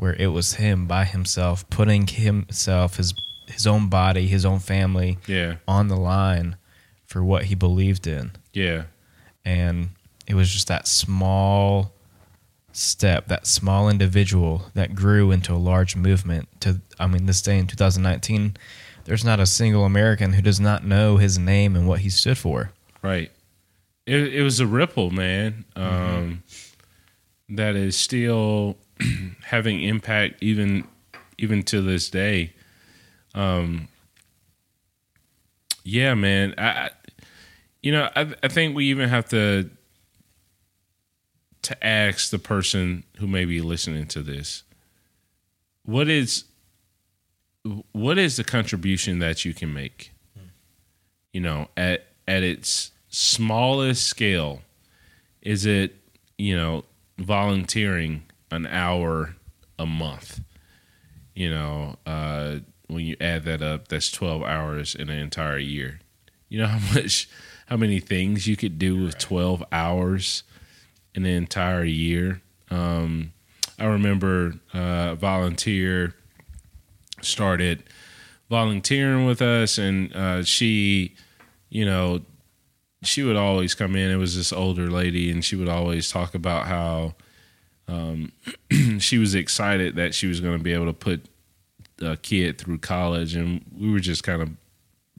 where 0.00 0.14
it 0.14 0.28
was 0.28 0.54
him 0.54 0.86
by 0.86 1.04
himself 1.04 1.68
putting 1.68 2.06
himself 2.06 2.96
his 2.96 3.12
his 3.46 3.66
own 3.66 3.90
body, 3.90 4.26
his 4.26 4.46
own 4.46 4.58
family 4.58 5.18
yeah 5.26 5.56
on 5.68 5.88
the 5.88 5.96
line 5.96 6.56
for 7.04 7.22
what 7.22 7.44
he 7.44 7.54
believed 7.54 8.06
in. 8.06 8.30
yeah 8.54 8.84
And 9.44 9.90
it 10.26 10.34
was 10.34 10.50
just 10.50 10.68
that 10.68 10.88
small 10.88 11.92
step, 12.72 13.28
that 13.28 13.46
small 13.46 13.90
individual 13.90 14.62
that 14.72 14.94
grew 14.94 15.32
into 15.32 15.52
a 15.52 15.60
large 15.70 15.96
movement 15.96 16.48
to 16.60 16.80
I 16.98 17.06
mean 17.06 17.26
this 17.26 17.42
day 17.42 17.58
in 17.58 17.66
2019 17.66 18.56
there's 19.04 19.24
not 19.24 19.38
a 19.38 19.46
single 19.46 19.84
American 19.84 20.32
who 20.32 20.40
does 20.40 20.60
not 20.60 20.82
know 20.82 21.18
his 21.18 21.38
name 21.38 21.76
and 21.76 21.86
what 21.86 22.00
he 22.00 22.08
stood 22.08 22.38
for. 22.38 22.72
Right. 23.02 23.30
It, 24.06 24.34
it 24.34 24.42
was 24.42 24.60
a 24.60 24.66
ripple, 24.66 25.10
man. 25.10 25.64
Um, 25.76 26.42
that 27.50 27.76
is 27.76 27.96
still 27.96 28.76
having 29.44 29.82
impact 29.82 30.42
even 30.42 30.86
even 31.38 31.62
to 31.64 31.80
this 31.80 32.10
day. 32.10 32.52
Um, 33.34 33.88
yeah, 35.84 36.14
man. 36.14 36.54
I, 36.58 36.90
you 37.82 37.92
know, 37.92 38.10
I, 38.14 38.34
I 38.42 38.48
think 38.48 38.76
we 38.76 38.86
even 38.86 39.08
have 39.08 39.28
to 39.30 39.70
to 41.62 41.86
ask 41.86 42.30
the 42.30 42.38
person 42.38 43.04
who 43.18 43.26
may 43.26 43.44
be 43.44 43.60
listening 43.60 44.06
to 44.06 44.22
this, 44.22 44.62
what 45.84 46.08
is 46.08 46.44
what 47.92 48.18
is 48.18 48.36
the 48.36 48.44
contribution 48.44 49.18
that 49.18 49.44
you 49.44 49.52
can 49.52 49.72
make? 49.72 50.12
You 51.32 51.40
know, 51.40 51.68
at 51.76 52.06
at 52.26 52.42
its 52.42 52.92
smallest 53.08 54.06
scale, 54.06 54.62
is 55.42 55.66
it 55.66 55.96
you 56.38 56.56
know 56.56 56.84
volunteering 57.18 58.22
an 58.50 58.66
hour 58.66 59.36
a 59.78 59.86
month? 59.86 60.40
You 61.34 61.50
know, 61.50 61.96
uh, 62.06 62.56
when 62.88 63.06
you 63.06 63.16
add 63.20 63.44
that 63.44 63.62
up, 63.62 63.88
that's 63.88 64.10
twelve 64.10 64.42
hours 64.42 64.94
in 64.94 65.10
an 65.10 65.18
entire 65.18 65.58
year. 65.58 66.00
You 66.48 66.60
know 66.60 66.66
how 66.68 66.94
much, 66.94 67.28
how 67.66 67.76
many 67.76 68.00
things 68.00 68.46
you 68.46 68.56
could 68.56 68.78
do 68.78 69.02
with 69.02 69.18
twelve 69.18 69.62
hours 69.72 70.42
in 71.14 71.24
an 71.24 71.32
entire 71.32 71.84
year. 71.84 72.42
Um, 72.70 73.32
I 73.78 73.86
remember 73.86 74.54
uh, 74.72 75.14
volunteer 75.14 76.14
started 77.22 77.82
volunteering 78.48 79.26
with 79.26 79.40
us, 79.40 79.78
and 79.78 80.14
uh, 80.14 80.42
she, 80.42 81.14
you 81.70 81.84
know, 81.84 82.20
she 83.02 83.22
would 83.22 83.36
always 83.36 83.74
come 83.74 83.96
in. 83.96 84.10
It 84.10 84.16
was 84.16 84.36
this 84.36 84.52
older 84.52 84.90
lady, 84.90 85.30
and 85.30 85.44
she 85.44 85.56
would 85.56 85.68
always 85.68 86.10
talk 86.10 86.34
about 86.34 86.66
how 86.66 87.14
um, 87.90 88.32
she 89.00 89.18
was 89.18 89.34
excited 89.34 89.96
that 89.96 90.14
she 90.14 90.26
was 90.26 90.40
going 90.40 90.56
to 90.56 90.62
be 90.62 90.72
able 90.72 90.86
to 90.86 90.92
put 90.92 91.26
a 92.00 92.16
kid 92.16 92.58
through 92.58 92.78
college, 92.78 93.34
and 93.34 93.64
we 93.76 93.90
were 93.90 94.00
just 94.00 94.22
kind 94.22 94.40
of 94.40 94.50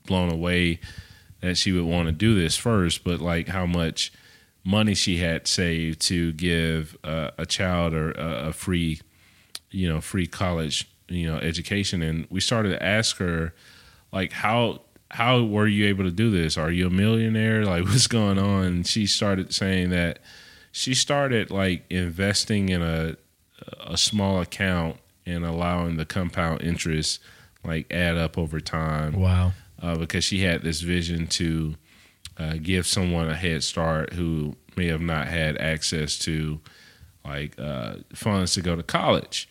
blown 0.06 0.32
away 0.32 0.80
that 1.42 1.58
she 1.58 1.72
would 1.72 1.86
want 1.86 2.08
to 2.08 2.12
do 2.12 2.34
this 2.34 2.56
first, 2.56 3.04
but 3.04 3.20
like 3.20 3.48
how 3.48 3.66
much 3.66 4.12
money 4.64 4.94
she 4.94 5.18
had 5.18 5.48
saved 5.48 6.00
to 6.02 6.32
give 6.34 6.96
uh, 7.04 7.32
a 7.38 7.46
child 7.46 7.94
or 7.94 8.12
a, 8.12 8.50
a 8.50 8.54
free, 8.54 9.02
you 9.72 9.90
know, 9.90 10.00
free 10.00 10.28
college, 10.28 10.90
you 11.10 11.28
know, 11.28 11.38
education. 11.38 12.02
And 12.02 12.28
we 12.30 12.40
started 12.40 12.70
to 12.70 12.84
ask 12.84 13.18
her, 13.18 13.54
like, 14.12 14.32
how 14.32 14.82
how 15.10 15.44
were 15.44 15.68
you 15.68 15.88
able 15.88 16.06
to 16.06 16.12
do 16.12 16.32
this? 16.32 16.58
Are 16.58 16.72
you 16.72 16.88
a 16.88 16.92
millionaire? 16.92 17.66
Like, 17.66 17.84
what's 17.86 18.08
going 18.08 18.40
on? 18.40 18.64
And 18.64 18.88
she 18.88 19.08
started 19.08 19.54
saying 19.54 19.90
that 19.90 20.20
she 20.72 20.94
started 20.94 21.52
like 21.52 21.84
investing 21.90 22.70
in 22.70 22.82
a 22.82 23.16
a 23.82 23.98
small 23.98 24.42
account 24.42 24.98
and 25.26 25.46
allowing 25.46 25.98
the 25.98 26.06
compound 26.06 26.62
interest 26.62 27.20
like 27.64 27.86
add 27.94 28.18
up 28.18 28.38
over 28.38 28.60
time 28.60 29.14
Wow. 29.20 29.54
uh, 29.82 29.96
because 29.98 30.24
she 30.24 30.42
had 30.42 30.64
this 30.64 30.82
vision 30.82 31.28
to 31.28 31.76
uh, 32.40 32.56
give 32.62 32.88
someone 32.88 33.30
a 33.30 33.36
head 33.36 33.64
start 33.64 34.14
who 34.14 34.56
may 34.76 34.88
have 34.88 35.02
not 35.02 35.28
had 35.28 35.58
access 35.58 36.18
to 36.20 36.60
like 37.24 37.54
uh, 37.60 37.98
funds 38.16 38.54
to 38.56 38.62
go 38.64 38.76
to 38.76 38.82
college. 38.82 39.48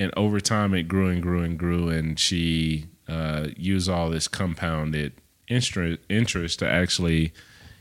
And 0.00 0.12
over 0.16 0.40
time, 0.40 0.74
it 0.74 0.88
grew 0.88 1.08
and 1.08 1.22
grew 1.22 1.42
and 1.44 1.56
grew, 1.56 1.88
and 1.88 2.18
she 2.18 2.86
uh, 3.06 3.48
used 3.56 3.88
all 3.88 4.10
this 4.10 4.26
compounded 4.26 5.12
interest 5.46 6.00
interest 6.08 6.58
to 6.58 6.68
actually, 6.68 7.32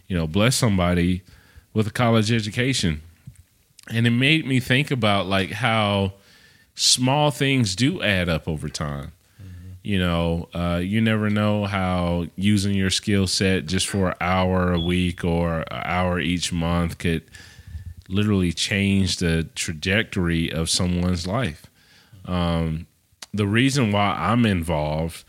you 0.08 0.16
know, 0.16 0.28
bless 0.28 0.56
somebody 0.56 1.24
with 1.74 1.88
a 1.88 1.92
college 1.92 2.32
education. 2.32 3.02
And 3.90 4.08
it 4.08 4.12
made 4.12 4.46
me 4.46 4.60
think 4.60 4.92
about 4.92 5.26
like 5.26 5.52
how 5.52 6.14
small 6.76 7.32
things 7.32 7.76
do 7.76 8.02
add 8.02 8.30
up 8.30 8.48
over 8.48 8.70
time. 8.70 9.12
You 9.82 10.00
know 10.00 10.48
uh, 10.54 10.80
you 10.82 11.02
never 11.02 11.30
know 11.30 11.66
how 11.66 12.28
using 12.38 12.74
your 12.74 12.90
skill 12.90 13.28
set 13.28 13.66
just 13.66 13.86
for 13.86 14.12
an 14.12 14.16
hour 14.22 14.72
a 14.72 14.80
week 14.80 15.26
or 15.26 15.60
an 15.60 15.82
hour 15.84 16.22
each 16.22 16.54
month 16.54 17.00
could 17.00 17.24
literally 18.08 18.54
change 18.54 19.18
the 19.18 19.44
trajectory 19.56 20.50
of 20.50 20.70
someone's 20.70 21.28
life. 21.28 21.66
Um, 22.24 22.88
the 23.34 23.48
reason 23.48 23.92
why 23.92 24.16
i'm 24.18 24.46
involved 24.46 25.24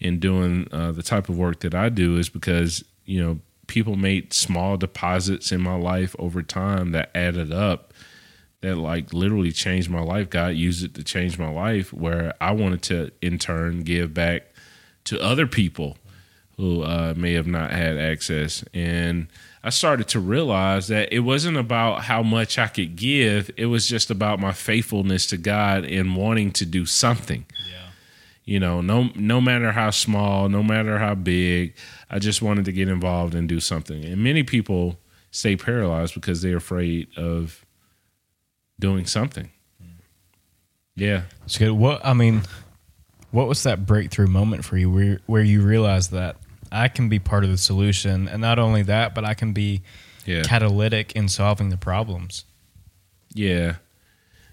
in 0.00 0.18
doing 0.18 0.68
uh, 0.72 0.92
the 0.92 1.02
type 1.02 1.28
of 1.28 1.36
work 1.36 1.60
that 1.60 1.74
i 1.74 1.88
do 1.88 2.16
is 2.16 2.28
because 2.28 2.84
you 3.04 3.22
know 3.22 3.38
people 3.66 3.96
made 3.96 4.32
small 4.32 4.76
deposits 4.76 5.52
in 5.52 5.60
my 5.60 5.76
life 5.76 6.14
over 6.18 6.42
time 6.42 6.92
that 6.92 7.10
added 7.14 7.52
up 7.52 7.92
that 8.60 8.76
like 8.76 9.12
literally 9.12 9.52
changed 9.52 9.90
my 9.90 10.00
life. 10.00 10.30
God 10.30 10.54
used 10.54 10.84
it 10.84 10.94
to 10.94 11.04
change 11.04 11.38
my 11.38 11.50
life 11.50 11.92
where 11.92 12.32
I 12.40 12.52
wanted 12.52 12.82
to 12.84 13.12
in 13.20 13.38
turn 13.38 13.82
give 13.82 14.14
back 14.14 14.54
to 15.04 15.20
other 15.20 15.46
people 15.46 15.98
who 16.56 16.82
uh, 16.82 17.12
may 17.16 17.34
have 17.34 17.46
not 17.46 17.72
had 17.72 17.98
access. 17.98 18.64
And 18.72 19.28
I 19.62 19.70
started 19.70 20.08
to 20.08 20.20
realize 20.20 20.88
that 20.88 21.12
it 21.12 21.20
wasn't 21.20 21.56
about 21.56 22.04
how 22.04 22.22
much 22.22 22.58
I 22.58 22.68
could 22.68 22.96
give, 22.96 23.50
it 23.56 23.66
was 23.66 23.86
just 23.86 24.10
about 24.10 24.40
my 24.40 24.52
faithfulness 24.52 25.26
to 25.28 25.36
God 25.36 25.84
and 25.84 26.16
wanting 26.16 26.52
to 26.52 26.66
do 26.66 26.86
something. 26.86 27.44
Yeah. 27.70 27.83
You 28.44 28.60
know, 28.60 28.80
no 28.82 29.10
no 29.14 29.40
matter 29.40 29.72
how 29.72 29.90
small, 29.90 30.48
no 30.50 30.62
matter 30.62 30.98
how 30.98 31.14
big, 31.14 31.74
I 32.10 32.18
just 32.18 32.42
wanted 32.42 32.66
to 32.66 32.72
get 32.72 32.88
involved 32.88 33.34
and 33.34 33.48
do 33.48 33.58
something. 33.60 34.04
And 34.04 34.22
many 34.22 34.42
people 34.42 34.98
stay 35.30 35.56
paralyzed 35.56 36.14
because 36.14 36.42
they're 36.42 36.58
afraid 36.58 37.08
of 37.16 37.64
doing 38.78 39.06
something. 39.06 39.50
Yeah. 40.94 41.22
It's 41.44 41.56
good. 41.58 41.72
What 41.72 42.04
I 42.04 42.12
mean, 42.12 42.42
what 43.30 43.48
was 43.48 43.62
that 43.62 43.86
breakthrough 43.86 44.26
moment 44.28 44.64
for 44.64 44.76
you 44.76 44.90
where 44.90 45.20
where 45.26 45.42
you 45.42 45.62
realized 45.62 46.10
that 46.12 46.36
I 46.70 46.88
can 46.88 47.08
be 47.08 47.18
part 47.18 47.44
of 47.44 47.50
the 47.50 47.56
solution, 47.58 48.28
and 48.28 48.40
not 48.40 48.58
only 48.58 48.82
that, 48.82 49.14
but 49.14 49.24
I 49.24 49.34
can 49.34 49.52
be 49.52 49.82
Yeah. 50.26 50.42
catalytic 50.42 51.12
in 51.12 51.28
solving 51.28 51.70
the 51.70 51.76
problems. 51.76 52.44
Yeah. 53.32 53.76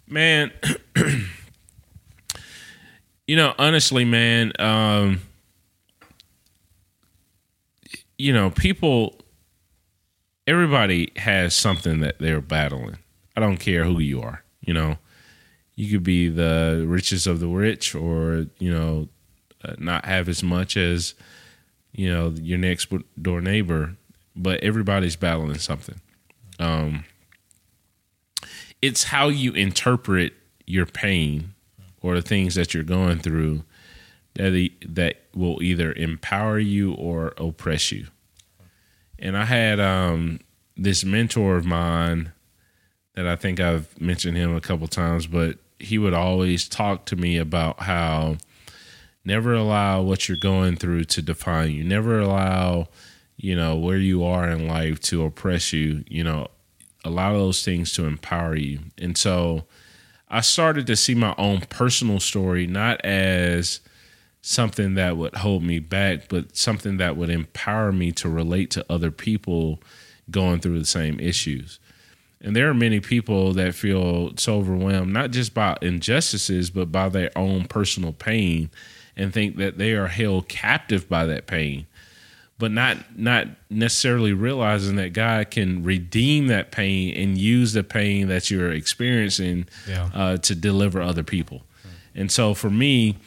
Man, 0.07 0.51
You 3.27 3.35
know, 3.35 3.53
honestly, 3.57 4.03
man, 4.03 4.51
um, 4.59 5.21
you 8.17 8.33
know, 8.33 8.49
people, 8.49 9.15
everybody 10.45 11.11
has 11.15 11.53
something 11.53 12.01
that 12.01 12.19
they're 12.19 12.41
battling. 12.41 12.97
I 13.35 13.39
don't 13.39 13.57
care 13.57 13.83
who 13.83 13.99
you 13.99 14.21
are. 14.21 14.43
You 14.61 14.73
know, 14.73 14.97
you 15.75 15.91
could 15.91 16.03
be 16.03 16.29
the 16.29 16.83
richest 16.87 17.25
of 17.25 17.39
the 17.39 17.47
rich, 17.47 17.95
or 17.95 18.47
you 18.59 18.71
know, 18.71 19.07
uh, 19.63 19.73
not 19.77 20.05
have 20.05 20.29
as 20.29 20.43
much 20.43 20.77
as 20.77 21.15
you 21.93 22.11
know 22.11 22.29
your 22.39 22.57
next 22.57 22.91
door 23.21 23.41
neighbor, 23.41 23.95
but 24.35 24.59
everybody's 24.61 25.15
battling 25.15 25.57
something. 25.57 25.99
Um, 26.59 27.05
it's 28.81 29.05
how 29.05 29.29
you 29.29 29.53
interpret 29.53 30.33
your 30.67 30.85
pain 30.85 31.53
or 32.01 32.15
the 32.15 32.21
things 32.21 32.55
that 32.55 32.73
you're 32.73 32.83
going 32.83 33.19
through 33.19 33.63
that 34.35 34.69
that 34.87 35.17
will 35.35 35.61
either 35.61 35.93
empower 35.93 36.59
you 36.59 36.93
or 36.93 37.33
oppress 37.37 37.91
you. 37.91 38.07
And 39.19 39.37
I 39.37 39.45
had 39.45 39.79
um, 39.79 40.39
this 40.75 41.03
mentor 41.03 41.57
of 41.57 41.65
mine 41.65 42.31
that 43.15 43.27
I 43.27 43.35
think 43.35 43.59
I've 43.59 43.99
mentioned 43.99 44.37
him 44.37 44.55
a 44.55 44.61
couple 44.61 44.87
times, 44.87 45.27
but 45.27 45.57
he 45.79 45.97
would 45.97 46.13
always 46.13 46.67
talk 46.67 47.05
to 47.07 47.15
me 47.15 47.37
about 47.37 47.81
how 47.81 48.37
never 49.25 49.53
allow 49.53 50.01
what 50.01 50.27
you're 50.27 50.37
going 50.37 50.75
through 50.75 51.03
to 51.05 51.21
define 51.21 51.71
you. 51.71 51.83
Never 51.83 52.19
allow, 52.19 52.87
you 53.37 53.55
know, 53.55 53.75
where 53.75 53.97
you 53.97 54.23
are 54.23 54.49
in 54.49 54.67
life 54.67 54.99
to 55.01 55.25
oppress 55.25 55.73
you. 55.73 56.03
You 56.07 56.23
know, 56.23 56.47
allow 57.03 57.33
those 57.33 57.63
things 57.63 57.91
to 57.93 58.05
empower 58.05 58.55
you. 58.55 58.79
And 58.97 59.17
so 59.17 59.65
I 60.33 60.39
started 60.39 60.87
to 60.87 60.95
see 60.95 61.13
my 61.13 61.35
own 61.37 61.59
personal 61.59 62.21
story 62.21 62.65
not 62.65 63.01
as 63.03 63.81
something 64.41 64.93
that 64.93 65.17
would 65.17 65.35
hold 65.35 65.61
me 65.61 65.79
back, 65.79 66.29
but 66.29 66.55
something 66.55 66.95
that 66.97 67.17
would 67.17 67.29
empower 67.29 67.91
me 67.91 68.13
to 68.13 68.29
relate 68.29 68.71
to 68.71 68.85
other 68.89 69.11
people 69.11 69.81
going 70.31 70.61
through 70.61 70.79
the 70.79 70.85
same 70.85 71.19
issues. 71.19 71.79
And 72.39 72.55
there 72.55 72.69
are 72.69 72.73
many 72.73 73.01
people 73.01 73.51
that 73.53 73.75
feel 73.75 74.31
so 74.37 74.55
overwhelmed, 74.55 75.11
not 75.11 75.31
just 75.31 75.53
by 75.53 75.77
injustices, 75.81 76.69
but 76.69 76.93
by 76.93 77.09
their 77.09 77.37
own 77.37 77.65
personal 77.65 78.13
pain 78.13 78.69
and 79.17 79.33
think 79.33 79.57
that 79.57 79.77
they 79.77 79.91
are 79.91 80.07
held 80.07 80.47
captive 80.47 81.09
by 81.09 81.25
that 81.25 81.45
pain 81.45 81.87
but 82.61 82.71
not 82.71 82.95
not 83.17 83.47
necessarily 83.71 84.33
realizing 84.33 84.95
that 84.97 85.13
God 85.13 85.49
can 85.49 85.81
redeem 85.81 86.45
that 86.47 86.71
pain 86.71 87.17
and 87.17 87.35
use 87.35 87.73
the 87.73 87.83
pain 87.83 88.27
that 88.27 88.51
you're 88.51 88.71
experiencing 88.71 89.65
yeah. 89.89 90.11
uh, 90.13 90.37
to 90.37 90.53
deliver 90.53 91.01
other 91.01 91.23
people. 91.23 91.63
And 92.13 92.31
so 92.31 92.53
for 92.53 92.69
me, 92.69 93.17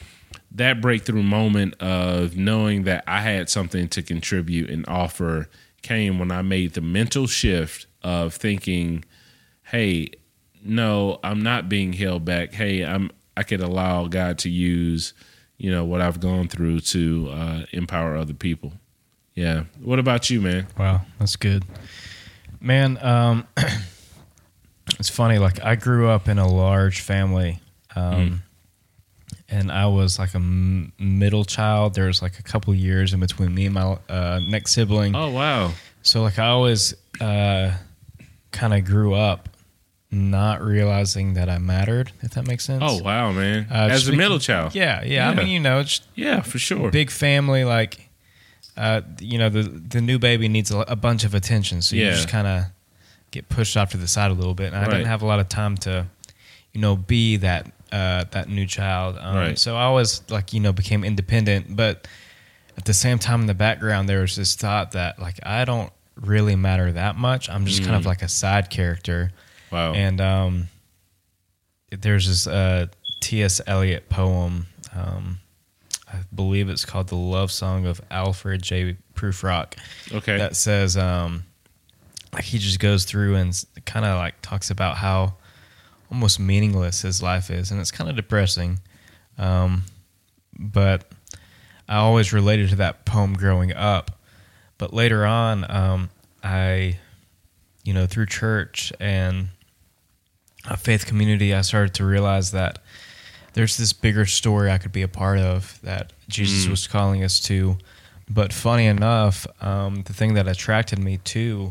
that 0.53 0.81
breakthrough 0.81 1.25
moment 1.25 1.75
of 1.83 2.37
knowing 2.37 2.85
that 2.85 3.03
I 3.09 3.23
had 3.23 3.51
something 3.51 3.89
to 3.89 4.05
contribute 4.05 4.71
and 4.71 4.87
offer 4.87 5.49
came 5.83 6.21
when 6.21 6.31
I 6.31 6.43
made 6.43 6.75
the 6.75 6.81
mental 6.81 7.27
shift 7.27 7.87
of 8.05 8.35
thinking, 8.35 9.05
"Hey, 9.65 10.11
no, 10.65 11.19
I'm 11.25 11.43
not 11.43 11.69
being 11.69 11.93
held 11.93 12.25
back. 12.25 12.53
Hey, 12.53 12.85
I'm 12.85 13.11
I 13.37 13.43
could 13.43 13.61
allow 13.61 14.07
God 14.07 14.39
to 14.39 14.49
use, 14.49 15.13
you 15.59 15.73
know, 15.73 15.85
what 15.85 16.01
I've 16.01 16.21
gone 16.21 16.47
through 16.47 16.81
to 16.81 17.31
uh, 17.33 17.63
empower 17.73 18.17
other 18.17 18.33
people." 18.33 18.75
Yeah. 19.35 19.65
What 19.83 19.99
about 19.99 20.31
you, 20.31 20.41
man? 20.41 20.67
Wow, 20.79 21.03
that's 21.19 21.37
good. 21.37 21.65
Man, 22.61 22.99
um, 23.05 23.47
it's 24.99 25.09
funny. 25.09 25.39
Like 25.39 25.63
I 25.63 25.75
grew 25.75 26.09
up 26.09 26.29
in 26.29 26.39
a 26.39 26.47
large 26.47 27.01
family, 27.01 27.61
um, 27.97 28.15
mm. 28.15 28.39
and 29.49 29.73
I 29.73 29.87
was 29.87 30.19
like 30.19 30.35
a 30.35 30.39
m- 30.39 30.93
middle 30.99 31.45
child. 31.45 31.95
There 31.95 32.07
was 32.07 32.23
like 32.23 32.39
a 32.39 32.43
couple 32.43 32.75
years 32.75 33.13
in 33.13 33.21
between 33.21 33.55
me 33.55 33.67
and 33.67 33.75
my 33.75 33.99
uh, 34.09 34.41
next 34.49 34.73
sibling. 34.73 35.17
Oh 35.17 35.31
wow! 35.31 35.73
So 36.03 36.23
like 36.23 36.39
I 36.39 36.49
always 36.49 36.95
uh, 37.21 37.73
kind 38.53 38.73
of 38.73 38.85
grew 38.85 39.15
up 39.15 39.49
not 40.13 40.63
realizing 40.63 41.35
that 41.35 41.49
I 41.51 41.59
mattered. 41.59 42.13
If 42.23 42.33
that 42.35 42.47
makes 42.47 42.65
sense. 42.65 42.85
Oh 42.87 43.03
wow, 43.03 43.33
man! 43.33 43.67
Uh, 43.69 43.89
As 43.91 44.07
a 44.07 44.13
middle 44.13 44.39
child. 44.39 44.77
Yeah, 44.77 45.03
yeah, 45.03 45.13
yeah. 45.13 45.31
I 45.31 45.35
mean, 45.35 45.49
you 45.49 45.61
know, 45.61 45.85
yeah, 46.15 46.41
for 46.41 46.59
sure. 46.59 46.93
Big 46.93 47.11
family, 47.11 47.65
like 47.65 48.04
uh, 48.77 49.03
you 49.21 49.39
know, 49.39 49.49
the 49.49 49.63
the 49.63 50.01
new 50.01 50.19
baby 50.19 50.49
needs 50.49 50.71
a, 50.71 50.79
a 50.81 50.97
bunch 50.97 51.25
of 51.25 51.35
attention, 51.35 51.83
so 51.83 51.97
you 51.97 52.07
just 52.07 52.29
kind 52.29 52.47
of 52.47 52.65
get 53.31 53.49
pushed 53.49 53.77
off 53.77 53.91
to 53.91 53.97
the 53.97 54.09
side 54.09 54.31
a 54.31 54.35
little 54.35 54.55
bit. 54.55 54.69
And 54.69 54.77
I 54.77 54.83
right. 54.83 54.91
didn't 54.91 55.07
have 55.07 55.23
a 55.23 55.27
lot 55.27 55.41
of 55.41 55.49
time 55.49 55.77
to, 55.79 56.07
you 56.73 56.81
know, 56.81 56.97
be 56.97 57.37
that 57.39 57.67
uh, 57.93 58.25
that 58.33 58.49
new 58.49 58.67
child. 58.67 59.17
Um, 59.21 59.37
right. 59.37 59.59
So 59.59 59.77
I 59.77 59.83
always 59.83 60.23
like 60.31 60.53
you 60.53 60.61
know 60.61 60.73
became 60.73 61.05
independent, 61.05 61.77
but 61.77 62.09
at 62.77 62.85
the 62.85 62.95
same 62.95 63.19
time 63.19 63.43
in 63.43 63.47
the 63.47 63.55
background 63.55 64.09
there 64.09 64.21
was 64.21 64.35
this 64.35 64.57
thought 64.57 64.93
that 64.93 65.21
like 65.21 65.39
I 65.45 65.65
don't 65.65 65.93
really 66.17 66.57
matter 66.57 66.91
that 66.93 67.17
much. 67.17 67.49
I'm 67.49 67.67
just 67.67 67.83
kind 67.83 67.95
of 67.95 68.03
mm. 68.03 68.07
like 68.07 68.23
a 68.23 68.29
side 68.29 68.71
character. 68.71 69.31
Wow. 69.71 69.93
And 69.93 70.21
um, 70.21 70.69
there's 71.91 72.27
this 72.27 72.47
uh, 72.47 72.87
T.S. 73.21 73.61
Eliot 73.67 74.09
poem. 74.09 74.67
Um, 74.95 75.39
I 76.15 76.25
believe 76.35 76.69
it's 76.69 76.85
called 76.85 77.09
the 77.09 77.17
Love 77.17 77.51
Song 77.51 77.87
of 77.87 78.01
Alfred 78.11 78.63
J. 78.63 78.97
Prufrock. 79.15 79.75
Okay. 80.13 80.39
That 80.39 80.57
says, 80.57 80.97
um, 80.97 81.45
like 82.33 82.45
he 82.45 82.59
just 82.59 82.79
goes 82.79 83.05
through 83.05 83.35
and 83.37 83.65
kind 83.85 84.07
of 84.07 84.17
like 84.19 84.41
talks 84.41 84.71
about 84.71 84.97
how 84.97 85.35
almost 86.11 86.39
meaningless 86.39 87.03
his 87.03 87.23
life 87.23 87.51
is, 87.51 87.71
and 87.71 87.81
it's 87.81 87.91
kind 87.91 88.09
of 88.09 88.17
depressing. 88.17 88.81
Um, 89.39 89.85
but 90.59 91.11
I 91.89 91.97
always 91.97 92.33
related 92.33 92.71
to 92.71 92.77
that 92.77 93.05
poem 93.05 93.35
growing 93.35 93.73
up. 93.73 94.23
But 94.79 94.93
later 94.93 95.25
on, 95.25 95.69
um, 95.71 96.11
I, 96.43 96.99
you 97.85 97.93
know, 97.93 98.07
through 98.07 98.27
church 98.27 98.93
and 99.01 99.49
a 100.69 100.77
faith 100.77 101.07
community, 101.07 101.55
I 101.55 101.61
started 101.63 101.95
to 101.95 102.05
realize 102.05 102.53
that 102.53 102.79
there's 103.55 103.77
this 103.77 103.93
bigger 103.93 104.27
story 104.27 104.71
I 104.71 104.79
could 104.79 104.93
be 104.93 105.03
a 105.03 105.09
part 105.09 105.39
of 105.39 105.81
that 105.83 106.13
Jesus 106.29 106.67
mm. 106.67 106.71
was 106.71 106.87
calling 106.87 107.25
us 107.25 107.41
to. 107.41 107.79
But 108.29 108.53
funny 108.53 108.87
enough, 108.87 109.47
um, 109.61 110.03
the 110.03 110.13
thing 110.13 110.35
that 110.35 110.49
attracted 110.49 110.99
me 110.99 111.19
to 111.19 111.71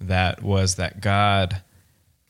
that 0.00 0.42
was 0.42 0.76
that 0.76 1.00
God 1.00 1.62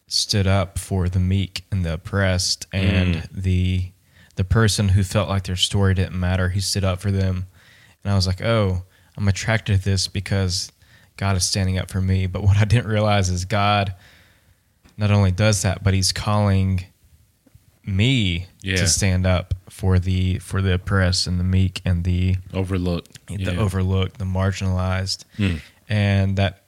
stood 0.07 0.47
up 0.47 0.79
for 0.79 1.09
the 1.09 1.19
meek 1.19 1.65
and 1.71 1.85
the 1.85 1.95
oppressed 1.95 2.67
and 2.73 3.17
mm. 3.17 3.29
the 3.33 3.91
the 4.37 4.45
person 4.45 4.91
who 4.91 5.03
felt 5.03 5.31
like 5.31 5.45
their 5.45 5.57
story 5.57 5.95
didn't 5.95 6.19
matter. 6.19 6.51
He 6.51 6.61
stood 6.61 6.85
up 6.85 7.01
for 7.01 7.11
them, 7.11 7.47
and 8.05 8.13
I 8.13 8.15
was 8.15 8.27
like, 8.27 8.43
oh, 8.43 8.83
I'm 9.17 9.29
attracted 9.29 9.79
to 9.79 9.85
this 9.85 10.09
because 10.09 10.71
God 11.17 11.37
is 11.37 11.47
standing 11.47 11.79
up 11.79 11.91
for 11.91 12.03
me. 12.03 12.27
But 12.27 12.43
what 12.45 12.59
I 12.59 12.67
didn't 12.67 12.87
realize 12.87 13.31
is 13.31 13.45
God 13.47 13.95
not 14.97 15.11
only 15.11 15.33
does 15.33 15.63
that, 15.63 15.83
but 15.83 15.95
He's 15.95 16.13
calling 16.13 16.85
me 17.87 18.47
yeah. 18.63 18.77
to 18.77 18.87
stand 18.89 19.27
up 19.27 19.55
for 19.71 19.99
the 19.99 20.39
for 20.39 20.61
the 20.61 20.75
oppressed 20.75 21.27
and 21.27 21.39
the 21.39 21.45
meek 21.45 21.81
and 21.85 22.05
the 22.05 22.37
overlooked, 22.53 23.27
the 23.29 23.37
yeah. 23.37 23.59
overlooked, 23.59 24.19
the 24.19 24.25
marginalized, 24.25 25.25
mm. 25.39 25.61
and 25.89 26.37
that 26.37 26.63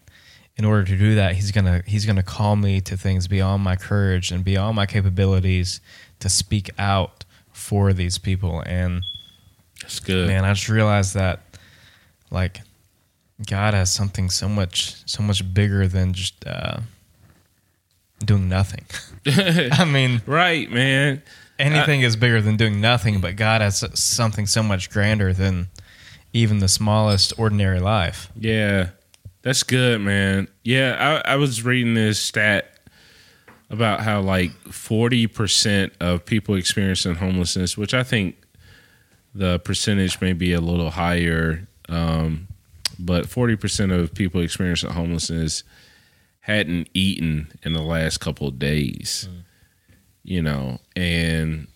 in 0.57 0.65
order 0.65 0.85
to 0.85 0.97
do 0.97 1.17
that, 1.17 1.35
he's 1.35 1.51
gonna 1.51 1.83
he's 1.87 2.07
gonna 2.07 2.23
call 2.23 2.57
me 2.57 2.81
to 2.83 2.97
things 2.97 3.27
beyond 3.27 3.63
my 3.63 3.77
courage 3.77 4.31
and 4.31 4.45
beyond 4.45 4.77
my 4.77 4.87
capabilities 4.87 5.81
to 6.21 6.29
speak 6.29 6.71
out 6.79 7.25
for 7.53 7.93
these 7.93 8.19
people. 8.19 8.63
And 8.65 9.03
that's 9.83 10.01
good, 10.01 10.29
man. 10.29 10.45
I 10.45 10.53
just 10.53 10.69
realized 10.69 11.15
that 11.15 11.41
like 12.31 12.61
God 13.49 13.75
has 13.75 13.93
something 13.93 14.31
so 14.31 14.49
much 14.49 14.95
so 15.07 15.23
much 15.23 15.53
bigger 15.53 15.89
than 15.89 16.13
just. 16.13 16.47
Uh, 16.47 16.81
doing 18.25 18.49
nothing. 18.49 18.85
I 19.73 19.85
mean, 19.85 20.23
right, 20.27 20.71
man. 20.71 21.23
Anything 21.59 22.03
I, 22.03 22.07
is 22.07 22.17
bigger 22.17 22.41
than 22.41 22.57
doing 22.57 22.81
nothing, 22.81 23.21
but 23.21 23.37
God 23.37 23.61
has 23.61 23.85
something 23.99 24.47
so 24.47 24.63
much 24.63 24.91
grander 24.91 25.33
than 25.33 25.69
even 26.33 26.59
the 26.59 26.69
smallest 26.69 27.33
ordinary 27.39 27.81
life. 27.81 28.31
Yeah, 28.39 28.91
that's 29.43 29.63
good, 29.65 30.01
man. 30.01 30.49
Yeah, 30.63 31.23
I, 31.27 31.33
I 31.33 31.37
was 31.37 31.65
reading 31.65 31.95
this 31.95 32.21
stat 32.21 32.79
about 33.71 34.01
how 34.01 34.21
like 34.21 34.53
40% 34.65 35.91
of 36.01 36.25
people 36.25 36.55
experiencing 36.55 37.17
homelessness, 37.17 37.77
which 37.77 37.93
I 37.93 38.03
think 38.03 38.37
the 39.35 39.59
percentage 39.59 40.21
may 40.21 40.33
be 40.33 40.53
a 40.53 40.61
little 40.61 40.91
higher, 40.91 41.67
um, 41.89 42.49
but 42.99 43.27
40% 43.27 43.93
of 43.97 44.15
people 44.15 44.41
experiencing 44.41 44.91
homelessness 44.91 45.65
hadn't 46.49 46.89
eaten 46.95 47.53
in 47.63 47.75
the 47.75 47.83
last 47.83 48.19
couple 48.19 48.49
of 48.49 48.59
days. 48.59 49.29
Mm. 49.31 49.43
You 50.25 50.43
know, 50.43 50.79
and 50.97 51.69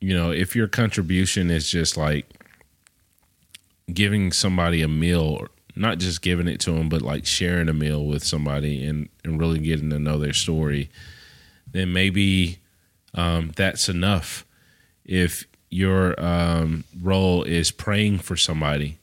you 0.00 0.16
know, 0.16 0.30
if 0.30 0.56
your 0.56 0.68
contribution 0.68 1.50
is 1.50 1.70
just 1.70 1.96
like 1.96 2.26
giving 3.92 4.32
somebody 4.32 4.82
a 4.82 4.88
meal, 4.88 5.46
not 5.74 5.98
just 5.98 6.22
giving 6.22 6.48
it 6.48 6.60
to 6.60 6.72
them, 6.72 6.88
but 6.88 7.02
like 7.02 7.26
sharing 7.26 7.68
a 7.68 7.72
meal 7.72 8.04
with 8.04 8.24
somebody 8.24 8.84
and, 8.84 9.08
and 9.24 9.38
really 9.38 9.58
getting 9.58 9.90
to 9.90 9.98
know 9.98 10.18
their 10.18 10.32
story, 10.32 10.90
then 11.70 11.92
maybe 11.92 12.58
um, 13.14 13.52
that's 13.56 13.88
enough. 13.88 14.44
If 15.04 15.46
your 15.70 16.18
um, 16.22 16.84
role 17.00 17.42
is 17.44 17.70
praying 17.70 18.18
for 18.18 18.36
somebody 18.36 18.98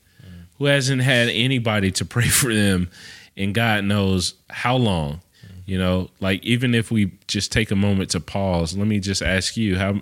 who 0.58 0.66
hasn't 0.66 1.02
had 1.02 1.30
anybody 1.30 1.92
to 1.92 2.06
pray 2.06 2.28
for 2.28 2.54
them, 2.54 2.90
and 3.38 3.54
God 3.54 3.84
knows 3.86 4.36
how 4.50 4.76
long. 4.78 5.22
You 5.66 5.78
know, 5.78 6.10
like 6.20 6.44
even 6.44 6.76
if 6.76 6.92
we 6.92 7.14
just 7.28 7.52
take 7.54 7.72
a 7.72 7.76
moment 7.76 8.10
to 8.12 8.20
pause, 8.20 8.76
let 8.76 8.86
me 8.86 9.00
just 9.00 9.22
ask 9.22 9.56
you 9.56 9.78
how 9.78 10.02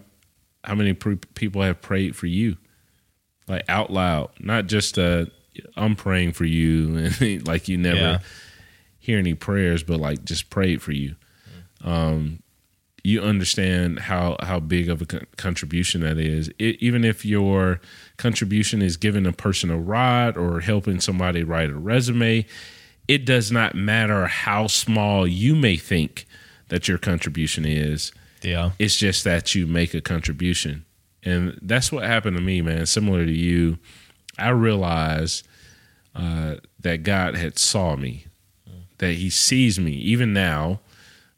how 0.63 0.73
many 0.75 0.93
pre- 0.93 1.17
people 1.35 1.61
have 1.61 1.81
prayed 1.81 2.15
for 2.15 2.25
you, 2.25 2.57
like 3.47 3.63
out 3.69 3.91
loud, 3.91 4.31
not 4.39 4.65
just 4.65 4.97
uh, 4.97 5.25
I'm 5.75 5.95
praying 5.95 6.31
for 6.33 6.45
you, 6.45 6.97
and 6.97 7.47
like 7.47 7.67
you 7.67 7.77
never 7.77 7.97
Yeah. 7.99 8.19
hear 8.97 9.19
any 9.19 9.35
prayers, 9.35 9.83
but 9.83 9.99
like 9.99 10.25
just 10.25 10.49
prayed 10.49 10.81
for 10.81 10.93
you. 10.93 11.15
Um, 11.83 12.41
you 13.03 13.21
understand 13.21 13.99
how 13.99 14.37
how 14.41 14.59
big 14.59 14.89
of 14.89 15.01
a 15.01 15.05
con- 15.05 15.27
contribution 15.37 16.01
that 16.01 16.17
is. 16.17 16.49
It, 16.59 16.77
even 16.81 17.03
if 17.03 17.23
your 17.23 17.81
contribution 18.17 18.81
is 18.81 18.97
giving 18.97 19.27
a 19.27 19.33
person 19.33 19.69
a 19.69 19.77
ride 19.77 20.37
or 20.37 20.59
helping 20.61 20.99
somebody 20.99 21.43
write 21.43 21.69
a 21.69 21.75
resume, 21.75 22.45
it 23.07 23.25
does 23.25 23.51
not 23.51 23.75
matter 23.75 24.27
how 24.27 24.67
small 24.67 25.27
you 25.27 25.55
may 25.55 25.77
think 25.77 26.25
that 26.69 26.87
your 26.87 26.97
contribution 26.97 27.65
is. 27.65 28.11
Yeah. 28.41 28.71
It's 28.79 28.95
just 28.95 29.23
that 29.23 29.53
you 29.53 29.67
make 29.67 29.93
a 29.93 30.01
contribution. 30.01 30.85
And 31.23 31.59
that's 31.61 31.91
what 31.91 32.05
happened 32.05 32.37
to 32.37 32.41
me, 32.41 32.61
man. 32.61 32.85
Similar 32.85 33.25
to 33.25 33.31
you, 33.31 33.77
I 34.37 34.49
realized 34.49 35.45
uh, 36.15 36.55
that 36.79 37.03
God 37.03 37.35
had 37.35 37.59
saw 37.59 37.95
me, 37.95 38.25
that 38.97 39.13
He 39.13 39.29
sees 39.29 39.79
me 39.79 39.91
even 39.91 40.33
now, 40.33 40.79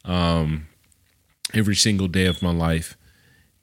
um, 0.04 0.68
every 1.52 1.76
single 1.76 2.08
day 2.08 2.26
of 2.26 2.42
my 2.42 2.52
life. 2.52 2.96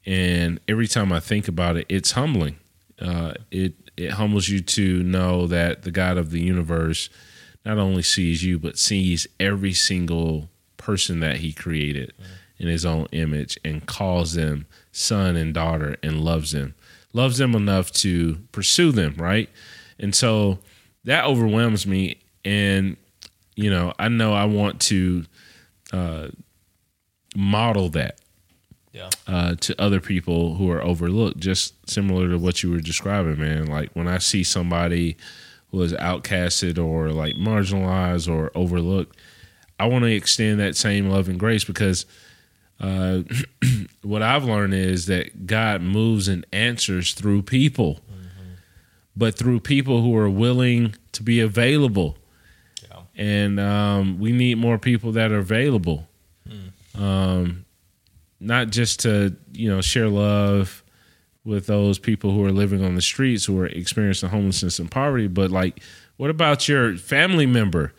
And 0.06 0.60
every 0.68 0.88
time 0.88 1.12
I 1.12 1.20
think 1.20 1.48
about 1.48 1.78
it, 1.78 1.86
it's 1.90 2.12
humbling. 2.12 2.58
Uh, 3.00 3.34
it 3.50 3.74
it 3.98 4.12
humbles 4.12 4.50
you 4.50 4.62
to 4.62 5.04
know 5.04 5.48
that 5.48 5.84
the 5.84 5.92
God 5.92 6.18
of 6.18 6.32
the 6.32 6.40
universe 6.40 7.10
not 7.66 7.78
only 7.78 8.02
sees 8.04 8.44
you, 8.44 8.58
but 8.60 8.78
sees 8.78 9.28
every 9.40 9.74
single 9.74 10.50
person 10.78 11.20
that 11.20 11.38
He 11.38 11.54
created 11.54 12.14
in 12.58 12.68
His 12.68 12.86
own 12.86 13.08
image 13.12 13.58
and 13.64 13.86
calls 13.86 14.34
them 14.34 14.66
son 14.92 15.36
and 15.36 15.54
daughter 15.54 15.96
and 16.04 16.22
loves 16.22 16.52
them, 16.52 16.74
loves 17.14 17.38
them 17.38 17.56
enough 17.56 17.92
to 17.92 18.38
pursue 18.52 18.92
them, 18.92 19.16
right? 19.18 19.50
And 20.00 20.14
so 20.16 20.60
that 21.04 21.26
overwhelms 21.26 21.86
me. 21.86 22.18
And, 22.44 22.98
you 23.56 23.70
know, 23.70 23.94
I 24.00 24.08
know 24.10 24.34
I 24.34 24.46
want 24.46 24.80
to 24.82 25.26
uh, 25.94 26.28
model 27.36 27.90
that 27.90 28.20
Yeah. 28.94 29.10
uh, 29.28 29.56
to 29.56 29.80
other 29.82 30.00
people 30.02 30.56
who 30.56 30.70
are 30.72 30.82
overlooked, 30.84 31.38
just 31.40 31.74
similar 31.90 32.30
to 32.30 32.38
what 32.38 32.64
you 32.64 32.72
were 32.72 32.80
describing, 32.82 33.40
man. 33.40 33.68
Like 33.68 33.92
when 33.94 34.08
I 34.08 34.18
see 34.18 34.44
somebody 34.44 35.18
is 35.74 35.94
outcasted 35.94 36.78
or 36.78 37.12
like 37.12 37.36
marginalized 37.36 38.32
or 38.32 38.52
overlooked, 38.56 39.18
I 39.80 39.88
want 39.88 40.04
to 40.04 40.12
extend 40.12 40.60
that 40.60 40.76
same 40.76 41.10
love 41.10 41.30
and 41.30 41.40
grace 41.40 41.64
because 41.64 42.06
uh, 42.80 43.22
what 44.02 44.22
I've 44.22 44.44
learned 44.44 44.74
is 44.74 45.06
that 45.06 45.48
God 45.48 45.82
moves 45.82 46.28
and 46.28 46.46
answers 46.52 47.14
through 47.14 47.44
people, 47.44 48.00
but 49.16 49.36
through 49.36 49.62
people 49.62 50.02
who 50.02 50.16
are 50.18 50.30
willing 50.30 50.96
to 51.14 51.24
be 51.24 51.40
available. 51.40 52.18
Yeah. 52.84 53.00
And 53.16 53.60
um, 53.60 54.20
we 54.20 54.32
need 54.32 54.58
more 54.58 54.78
people 54.78 55.14
that 55.14 55.32
are 55.32 55.40
available 55.40 56.08
um, 56.96 57.66
not 58.40 58.70
just 58.70 59.02
to 59.02 59.36
you 59.52 59.70
know 59.70 59.82
share 59.82 60.08
love 60.10 60.81
with 61.44 61.66
those 61.66 61.98
people 61.98 62.32
who 62.32 62.46
are 62.46 62.52
living 62.52 62.84
on 62.84 62.96
the 62.96 63.02
streets 63.02 63.46
who 63.46 63.60
are 63.60 63.66
experiencing 63.66 64.30
homelessness 64.30 64.80
and 64.80 64.92
poverty, 64.92 65.28
but 65.28 65.52
like, 65.52 65.82
what 66.18 66.30
about 66.30 66.68
your 66.68 66.98
family 66.98 67.46
member 67.46 67.94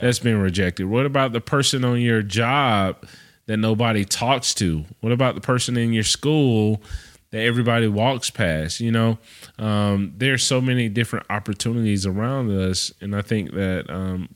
that's 0.00 0.18
been 0.18 0.38
rejected? 0.40 0.86
What 0.86 1.06
about 1.06 1.32
the 1.32 1.40
person 1.40 1.84
on 1.84 2.00
your 2.00 2.22
job 2.22 3.06
that 3.46 3.58
nobody 3.58 4.04
talks 4.04 4.54
to? 4.54 4.84
What 5.00 5.12
about 5.12 5.34
the 5.34 5.40
person 5.40 5.76
in 5.76 5.92
your 5.92 6.04
school 6.04 6.82
that 7.30 7.40
everybody 7.40 7.86
walks 7.86 8.28
past? 8.30 8.80
You 8.80 8.90
know, 8.90 9.18
um, 9.58 10.12
there's 10.16 10.42
so 10.42 10.60
many 10.60 10.88
different 10.88 11.26
opportunities 11.30 12.06
around 12.06 12.50
us, 12.50 12.92
and 13.00 13.14
I 13.14 13.22
think 13.22 13.52
that 13.52 13.88
um, 13.88 14.28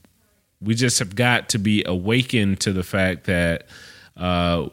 we 0.61 0.75
just 0.75 0.99
have 1.01 1.17
got 1.17 1.49
to 1.51 1.59
be 1.59 1.83
awakened 1.85 2.61
to 2.61 2.73
the 2.73 2.85
fact 2.85 3.25
that 3.25 3.67
uh, 4.17 4.69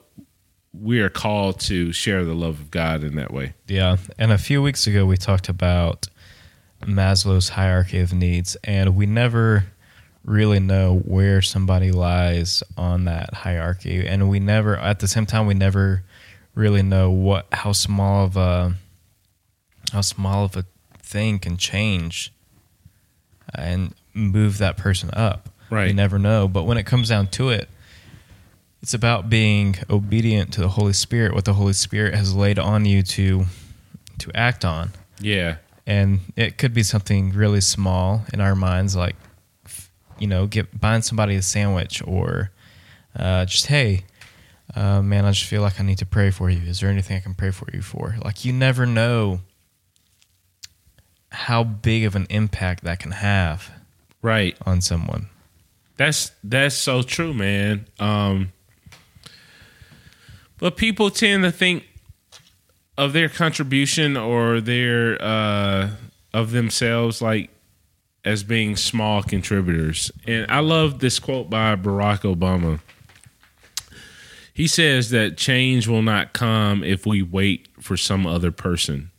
we 0.73 1.01
are 1.01 1.10
called 1.10 1.60
to 1.60 1.91
share 1.91 2.23
the 2.23 2.34
love 2.34 2.60
of 2.60 2.71
God 2.71 3.03
in 3.03 3.15
that 3.15 3.31
way. 3.31 3.53
Yeah. 3.67 3.97
And 4.17 4.31
a 4.31 4.38
few 4.38 4.62
weeks 4.62 4.88
ago, 4.88 5.05
we 5.05 5.17
talked 5.17 5.49
about 5.49 6.07
Maslow's 6.81 7.49
hierarchy 7.49 7.99
of 7.99 8.13
needs, 8.13 8.55
and 8.63 8.95
we 8.95 9.05
never 9.05 9.65
really 10.23 10.60
know 10.60 10.99
where 10.99 11.41
somebody 11.41 11.91
lies 11.91 12.63
on 12.77 13.05
that 13.05 13.34
hierarchy. 13.34 14.07
And 14.07 14.29
we 14.29 14.39
never, 14.39 14.77
at 14.77 14.99
the 14.99 15.07
same 15.07 15.25
time, 15.25 15.45
we 15.45 15.53
never 15.53 16.03
really 16.55 16.84
know 16.84 17.10
what, 17.12 17.47
how 17.51 17.71
small 17.71 18.25
of 18.25 18.38
a, 18.38 18.75
how 19.91 20.01
small 20.01 20.45
of 20.45 20.55
a 20.55 20.65
thing 20.99 21.39
can 21.39 21.57
change 21.57 22.31
and 23.53 23.93
move 24.13 24.57
that 24.60 24.77
person 24.77 25.10
up. 25.13 25.49
Right. 25.69 25.88
You 25.88 25.93
never 25.93 26.19
know. 26.19 26.47
But 26.47 26.63
when 26.63 26.77
it 26.77 26.86
comes 26.86 27.10
down 27.10 27.27
to 27.27 27.49
it, 27.49 27.67
it's 28.82 28.94
about 28.94 29.30
being 29.30 29.76
obedient 29.89 30.54
to 30.54 30.62
the 30.62 30.70
Holy 30.70 30.94
Spirit, 30.94 31.34
what 31.34 31.46
the 31.46 31.54
Holy 31.54 31.74
Spirit 31.74 32.15
has 32.15 32.36
laid 32.36 32.58
on 32.58 32.86
you 32.86 33.04
to 33.04 33.46
to 34.20 34.32
act 34.36 34.65
on. 34.65 34.91
Yeah, 35.20 35.58
And 35.86 36.22
it 36.36 36.58
could 36.58 36.74
be 36.74 36.84
something 36.84 37.32
really 37.32 37.62
small 37.62 38.26
in 38.34 38.41
our 38.41 38.56
minds, 38.56 38.96
like 38.96 39.15
you 40.20 40.28
know, 40.28 40.48
get 40.48 40.80
buying 40.80 41.02
somebody 41.02 41.36
a 41.36 41.41
sandwich 41.41 42.02
or 42.06 42.52
uh, 43.15 43.46
just 43.46 43.67
hey, 43.67 44.06
uh, 44.76 45.02
man, 45.02 45.26
I 45.26 45.32
just 45.32 45.46
feel 45.46 45.62
like 45.62 45.80
I 45.80 45.84
need 45.84 45.98
to 46.00 46.06
pray 46.06 46.32
for 46.32 46.50
you. 46.50 46.62
Is 46.67 46.80
there 46.80 46.89
anything 46.89 47.17
I 47.17 47.20
can 47.20 47.34
pray 47.34 47.52
for 47.52 47.67
you 47.74 47.82
for? 47.82 48.15
Like 48.24 48.46
you 48.46 48.54
never 48.54 48.86
know 48.86 49.41
how 51.32 51.63
big 51.63 52.04
of 52.04 52.15
an 52.15 52.28
impact 52.30 52.84
that 52.84 53.00
can 53.00 53.12
have 53.12 53.72
right. 54.22 54.56
on 54.65 54.82
someone. 54.82 55.28
That's 55.98 56.32
that's 56.44 56.76
so 56.76 57.04
true, 57.04 57.34
man. 57.34 57.86
Um, 58.00 58.54
but 60.62 60.78
people 60.78 61.10
tend 61.10 61.43
to 61.43 61.52
think 61.52 61.84
of 62.97 63.13
their 63.13 63.28
contribution 63.28 64.15
or 64.15 64.62
their 64.62 65.21
uh, 65.21 65.89
of 66.34 66.52
themselves 66.52 67.21
like 67.21 67.50
as 68.24 68.43
being 68.43 68.76
small 68.76 69.24
contributors. 69.24 70.12
And 70.28 70.50
I 70.50 70.60
love 70.60 71.00
this 71.00 71.17
quote 71.17 71.50
by 71.50 71.76
Barack 71.76 72.21
Obama. 72.21 72.80
He 74.54 74.67
says 74.67 75.10
that 75.10 75.36
change 75.36 75.88
will 75.88 76.04
not 76.04 76.34
come 76.34 76.84
if 76.84 77.06
we 77.08 77.24
wait 77.24 77.67
for 77.80 77.97
some 77.97 78.28
other 78.28 78.52
person 78.52 79.10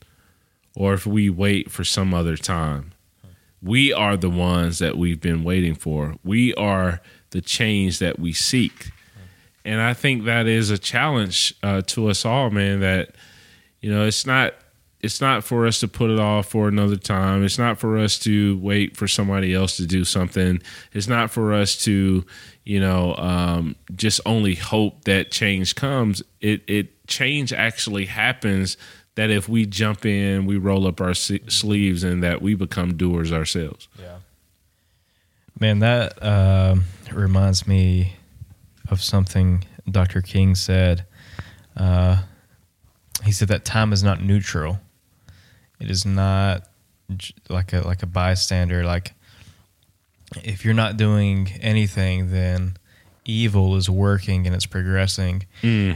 or 0.76 0.94
if 0.94 1.04
we 1.04 1.28
wait 1.28 1.70
for 1.70 1.82
some 1.82 2.14
other 2.14 2.36
time. 2.36 2.92
We 3.60 3.92
are 3.92 4.16
the 4.16 4.30
ones 4.30 4.78
that 4.78 4.96
we've 4.96 5.20
been 5.20 5.42
waiting 5.42 5.74
for. 5.74 6.14
We 6.22 6.54
are 6.54 7.00
the 7.30 7.40
change 7.40 7.98
that 7.98 8.20
we 8.20 8.32
seek. 8.32 8.92
And 9.64 9.80
I 9.80 9.94
think 9.94 10.24
that 10.24 10.46
is 10.46 10.70
a 10.70 10.78
challenge 10.78 11.54
uh, 11.62 11.82
to 11.86 12.08
us 12.08 12.24
all, 12.24 12.50
man. 12.50 12.80
That 12.80 13.14
you 13.80 13.92
know, 13.92 14.04
it's 14.04 14.26
not 14.26 14.54
it's 15.02 15.20
not 15.20 15.42
for 15.42 15.66
us 15.66 15.80
to 15.80 15.88
put 15.88 16.10
it 16.10 16.20
off 16.20 16.46
for 16.46 16.68
another 16.68 16.96
time. 16.96 17.44
It's 17.44 17.58
not 17.58 17.78
for 17.78 17.98
us 17.98 18.18
to 18.20 18.56
wait 18.58 18.96
for 18.96 19.08
somebody 19.08 19.52
else 19.52 19.76
to 19.78 19.86
do 19.86 20.04
something. 20.04 20.62
It's 20.92 21.08
not 21.08 21.30
for 21.30 21.52
us 21.52 21.76
to, 21.84 22.24
you 22.64 22.80
know, 22.80 23.16
um, 23.16 23.74
just 23.96 24.20
only 24.24 24.54
hope 24.54 25.04
that 25.04 25.32
change 25.32 25.74
comes. 25.74 26.22
It 26.40 26.62
it 26.68 27.06
change 27.08 27.52
actually 27.52 28.06
happens. 28.06 28.76
That 29.14 29.28
if 29.28 29.46
we 29.46 29.66
jump 29.66 30.06
in, 30.06 30.46
we 30.46 30.56
roll 30.56 30.86
up 30.86 31.00
our 31.00 31.12
sleeves, 31.12 32.02
and 32.02 32.22
that 32.22 32.40
we 32.40 32.54
become 32.54 32.96
doers 32.96 33.30
ourselves. 33.30 33.88
Yeah. 34.00 34.18
Man, 35.60 35.80
that 35.80 36.22
um 36.24 36.84
reminds 37.12 37.66
me 37.66 38.14
of 38.92 39.02
something 39.02 39.64
Dr. 39.90 40.20
King 40.22 40.54
said. 40.54 41.06
Uh, 41.76 42.22
he 43.24 43.32
said 43.32 43.48
that 43.48 43.64
time 43.64 43.92
is 43.92 44.02
not 44.02 44.22
neutral. 44.22 44.78
It 45.80 45.90
is 45.90 46.04
not 46.06 46.68
like 47.48 47.72
a 47.72 47.80
like 47.80 48.02
a 48.02 48.06
bystander. 48.06 48.84
Like 48.84 49.12
if 50.44 50.64
you're 50.64 50.74
not 50.74 50.96
doing 50.96 51.50
anything, 51.60 52.30
then 52.30 52.76
evil 53.24 53.76
is 53.76 53.88
working 53.88 54.46
and 54.46 54.54
it's 54.54 54.66
progressing, 54.66 55.46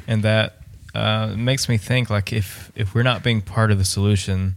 and 0.07 0.23
that 0.25 0.59
uh, 0.95 1.35
makes 1.37 1.69
me 1.69 1.77
think 1.77 2.11
like 2.11 2.33
if 2.33 2.73
if 2.75 2.95
we're 2.95 3.03
not 3.03 3.23
being 3.23 3.43
part 3.43 3.71
of 3.71 3.79
the 3.79 3.85
solution, 3.85 4.57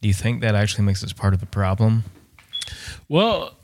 do 0.00 0.08
you 0.08 0.14
think 0.14 0.40
that 0.40 0.54
actually 0.54 0.84
makes 0.84 1.02
us 1.02 1.12
part 1.12 1.34
of 1.34 1.40
the 1.40 1.46
problem? 1.46 2.04
Well, 3.08 3.54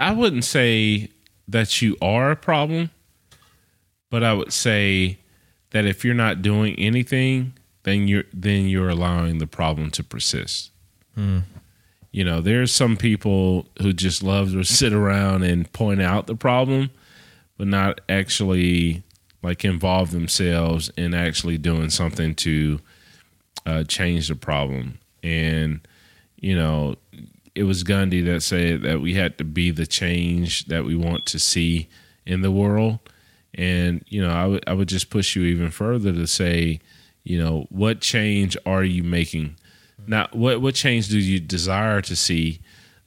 I 0.00 0.12
wouldn't 0.12 0.44
say 0.44 1.10
that 1.46 1.82
you 1.82 1.96
are 2.00 2.30
a 2.30 2.36
problem, 2.36 2.90
but 4.10 4.24
I 4.24 4.32
would 4.32 4.52
say 4.52 5.18
that 5.70 5.84
if 5.84 6.04
you're 6.04 6.14
not 6.14 6.42
doing 6.42 6.74
anything, 6.78 7.52
then 7.82 8.08
you're 8.08 8.24
then 8.32 8.66
you're 8.68 8.88
allowing 8.88 9.38
the 9.38 9.46
problem 9.46 9.90
to 9.92 10.02
persist. 10.02 10.70
You 12.12 12.24
know, 12.24 12.40
there's 12.40 12.72
some 12.72 12.96
people 12.96 13.66
who 13.80 13.92
just 13.92 14.22
love 14.22 14.52
to 14.52 14.64
sit 14.64 14.92
around 14.92 15.42
and 15.42 15.70
point 15.72 16.00
out 16.00 16.26
the 16.26 16.34
problem, 16.34 16.90
but 17.58 17.68
not 17.68 18.00
actually 18.08 19.02
like 19.42 19.64
involve 19.64 20.10
themselves 20.10 20.90
in 20.96 21.14
actually 21.14 21.58
doing 21.58 21.90
something 21.90 22.34
to 22.36 22.80
uh, 23.66 23.84
change 23.84 24.28
the 24.28 24.34
problem. 24.34 24.98
And 25.22 25.86
you 26.36 26.56
know, 26.56 26.96
it 27.54 27.64
was 27.64 27.82
Gandhi 27.82 28.22
that 28.22 28.42
said 28.42 28.82
that 28.82 29.00
we 29.00 29.14
had 29.14 29.38
to 29.38 29.44
be 29.44 29.70
the 29.70 29.86
change 29.86 30.66
that 30.66 30.84
we 30.84 30.94
want 30.94 31.26
to 31.26 31.38
see 31.38 31.88
in 32.26 32.42
the 32.42 32.50
world. 32.50 32.98
And 33.54 34.04
you 34.08 34.22
know, 34.22 34.30
I 34.30 34.46
would 34.46 34.64
I 34.66 34.72
would 34.72 34.88
just 34.88 35.10
push 35.10 35.34
you 35.34 35.42
even 35.44 35.70
further 35.70 36.12
to 36.12 36.26
say, 36.26 36.80
you 37.24 37.42
know, 37.42 37.66
what 37.70 38.00
change 38.00 38.56
are 38.64 38.84
you 38.84 39.02
making? 39.02 39.56
Not 40.06 40.34
what 40.34 40.60
what 40.60 40.74
change 40.74 41.08
do 41.08 41.18
you 41.18 41.40
desire 41.40 42.00
to 42.02 42.16
see, 42.16 42.60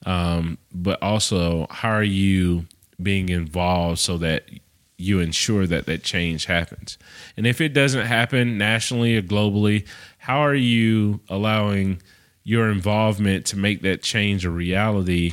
um, 0.04 0.58
but 0.72 1.02
also 1.02 1.66
how 1.70 1.90
are 1.90 2.02
you 2.02 2.66
being 3.02 3.28
involved 3.28 3.98
so 3.98 4.18
that 4.18 4.48
you 4.96 5.18
ensure 5.18 5.66
that 5.66 5.86
that 5.86 6.02
change 6.02 6.44
happens. 6.44 6.98
And 7.36 7.46
if 7.46 7.60
it 7.60 7.70
doesn't 7.70 8.06
happen 8.06 8.56
nationally 8.58 9.16
or 9.16 9.22
globally, 9.22 9.86
how 10.18 10.38
are 10.38 10.54
you 10.54 11.20
allowing 11.28 12.00
your 12.44 12.70
involvement 12.70 13.46
to 13.46 13.56
make 13.58 13.82
that 13.82 14.02
change 14.02 14.44
a 14.44 14.50
reality 14.50 15.32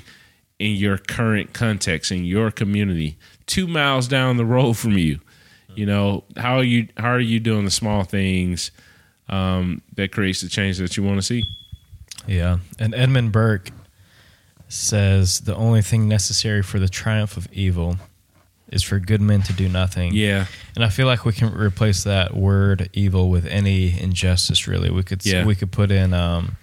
in 0.59 0.71
your 0.75 0.97
current 0.97 1.53
context 1.53 2.11
in 2.11 2.23
your 2.23 2.51
community, 2.51 3.17
two 3.47 3.67
miles 3.67 4.07
down 4.07 4.37
the 4.37 4.45
road 4.45 4.73
from 4.77 4.97
you? 4.97 5.19
You 5.75 5.85
know 5.85 6.23
how 6.37 6.57
are 6.57 6.63
you 6.63 6.87
how 6.97 7.09
are 7.11 7.19
you 7.19 7.39
doing 7.39 7.63
the 7.65 7.71
small 7.71 8.03
things 8.03 8.71
um, 9.29 9.81
that 9.95 10.11
creates 10.11 10.41
the 10.41 10.49
change 10.49 10.77
that 10.79 10.97
you 10.97 11.03
want 11.03 11.17
to 11.17 11.21
see? 11.21 11.43
Yeah. 12.27 12.57
And 12.77 12.93
Edmund 12.93 13.31
Burke 13.31 13.71
says 14.67 15.41
the 15.41 15.55
only 15.55 15.81
thing 15.81 16.07
necessary 16.07 16.61
for 16.61 16.79
the 16.79 16.89
triumph 16.89 17.37
of 17.37 17.47
evil 17.51 17.97
is 18.69 18.83
for 18.83 18.99
good 18.99 19.19
men 19.21 19.41
to 19.43 19.53
do 19.53 19.67
nothing. 19.67 20.13
Yeah, 20.13 20.45
And 20.75 20.85
I 20.85 20.89
feel 20.89 21.05
like 21.05 21.25
we 21.25 21.33
can 21.33 21.53
replace 21.53 22.05
that 22.05 22.35
word 22.35 22.89
evil 22.93 23.29
with 23.29 23.45
any 23.45 23.99
injustice 23.99 24.67
really. 24.67 24.89
We 24.89 25.03
could 25.03 25.25
Yeah. 25.25 25.45
we 25.45 25.55
could 25.55 25.71
put 25.71 25.91
in 25.91 26.13
um 26.13 26.43
put 26.43 26.49
in 26.51 26.60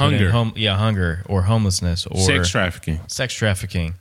Hunger. 0.00 0.52
yeah, 0.56 0.76
hunger 0.76 1.22
or 1.26 1.42
homelessness 1.42 2.06
or 2.06 2.18
sex 2.20 2.48
trafficking. 2.50 3.00
sex 3.06 3.32
trafficking. 3.34 3.94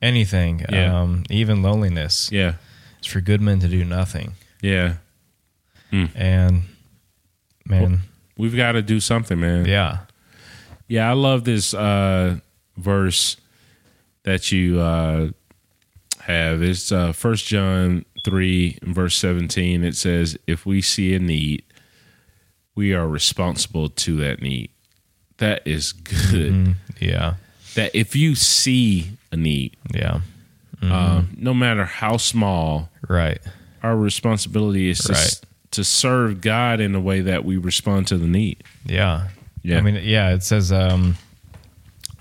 Anything. 0.00 0.64
Yeah. 0.70 1.00
Um 1.02 1.24
even 1.30 1.62
loneliness. 1.62 2.28
Yeah, 2.32 2.54
It's 2.98 3.06
for 3.06 3.20
good 3.20 3.40
men 3.40 3.60
to 3.60 3.68
do 3.68 3.84
nothing. 3.84 4.32
yeah. 4.60 4.94
And 6.14 6.62
man, 7.66 8.00
We've 8.38 8.56
got 8.56 8.72
to 8.72 8.82
do 8.82 8.98
something, 8.98 9.38
man. 9.38 9.66
yeah. 9.66 9.98
Yeah, 10.88 11.08
I 11.10 11.12
love 11.12 11.44
this 11.44 11.74
uh, 11.74 12.38
verse 12.78 13.36
that 14.24 14.50
you 14.50 14.80
uh, 14.80 15.28
have. 16.20 16.62
It's 16.62 16.90
uh, 16.90 17.12
1 17.12 17.34
John 17.36 18.04
3, 18.24 18.78
verse 18.84 19.16
17. 19.18 19.84
It 19.84 19.96
says, 19.96 20.36
If 20.46 20.64
we 20.66 20.80
see 20.82 21.14
a 21.14 21.18
need, 21.18 21.62
we 22.74 22.94
are 22.94 23.06
responsible 23.06 23.88
to 23.90 24.16
that 24.16 24.40
need. 24.42 24.70
That 25.42 25.62
is 25.66 25.90
good. 25.92 26.52
Mm, 26.52 26.74
yeah. 27.00 27.34
That 27.74 27.90
if 27.94 28.14
you 28.14 28.36
see 28.36 29.10
a 29.32 29.36
need, 29.36 29.76
Yeah. 29.92 30.20
uh, 30.80 31.22
no 31.36 31.52
matter 31.52 31.84
how 31.84 32.16
small, 32.16 32.88
Right. 33.08 33.40
our 33.82 33.96
responsibility 33.96 34.88
is 34.88 35.00
to, 35.00 35.12
Right. 35.14 35.40
to 35.72 35.82
serve 35.82 36.40
God 36.40 36.78
in 36.78 36.94
a 36.94 37.00
way 37.00 37.22
that 37.22 37.44
we 37.44 37.56
respond 37.56 38.06
to 38.06 38.18
the 38.18 38.28
need. 38.28 38.62
Yeah. 38.86 39.30
Yeah. 39.64 39.78
I 39.78 39.80
mean, 39.80 39.98
yeah, 40.04 40.30
it 40.30 40.44
says, 40.44 40.70
um, 40.70 41.16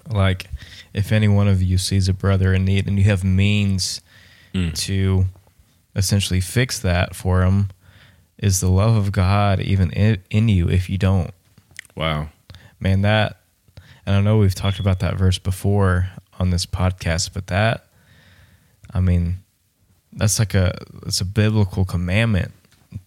like, 0.10 0.47
if 0.93 1.12
any 1.12 1.27
one 1.27 1.47
of 1.47 1.62
you 1.62 1.77
sees 1.77 2.10
a 2.10 2.13
brother 2.13 2.55
in 2.55 2.65
need 2.65 2.88
and 2.88 2.97
you 2.97 3.05
have 3.05 3.23
means 3.23 4.01
Mm. 4.55 4.73
to 4.86 5.27
essentially 5.95 6.41
fix 6.41 6.79
that 6.79 7.15
for 7.15 7.43
him, 7.43 7.69
is 8.39 8.62
the 8.62 8.69
love 8.71 8.95
of 8.95 9.12
God 9.12 9.60
even 9.60 9.91
in, 9.91 10.17
in 10.31 10.49
you 10.49 10.67
if 10.69 10.89
you 10.89 10.97
don't? 10.97 11.31
Wow. 11.95 12.29
Man, 12.81 13.01
that, 13.03 13.37
and 14.05 14.15
I 14.15 14.21
know 14.21 14.37
we've 14.39 14.55
talked 14.55 14.79
about 14.79 14.99
that 14.99 15.15
verse 15.15 15.37
before 15.37 16.09
on 16.39 16.49
this 16.49 16.65
podcast, 16.65 17.31
but 17.33 17.47
that, 17.47 17.85
I 18.93 18.99
mean, 18.99 19.37
that's 20.11 20.39
like 20.39 20.53
a, 20.55 20.75
it's 21.05 21.21
a 21.21 21.25
biblical 21.25 21.85
commandment 21.85 22.51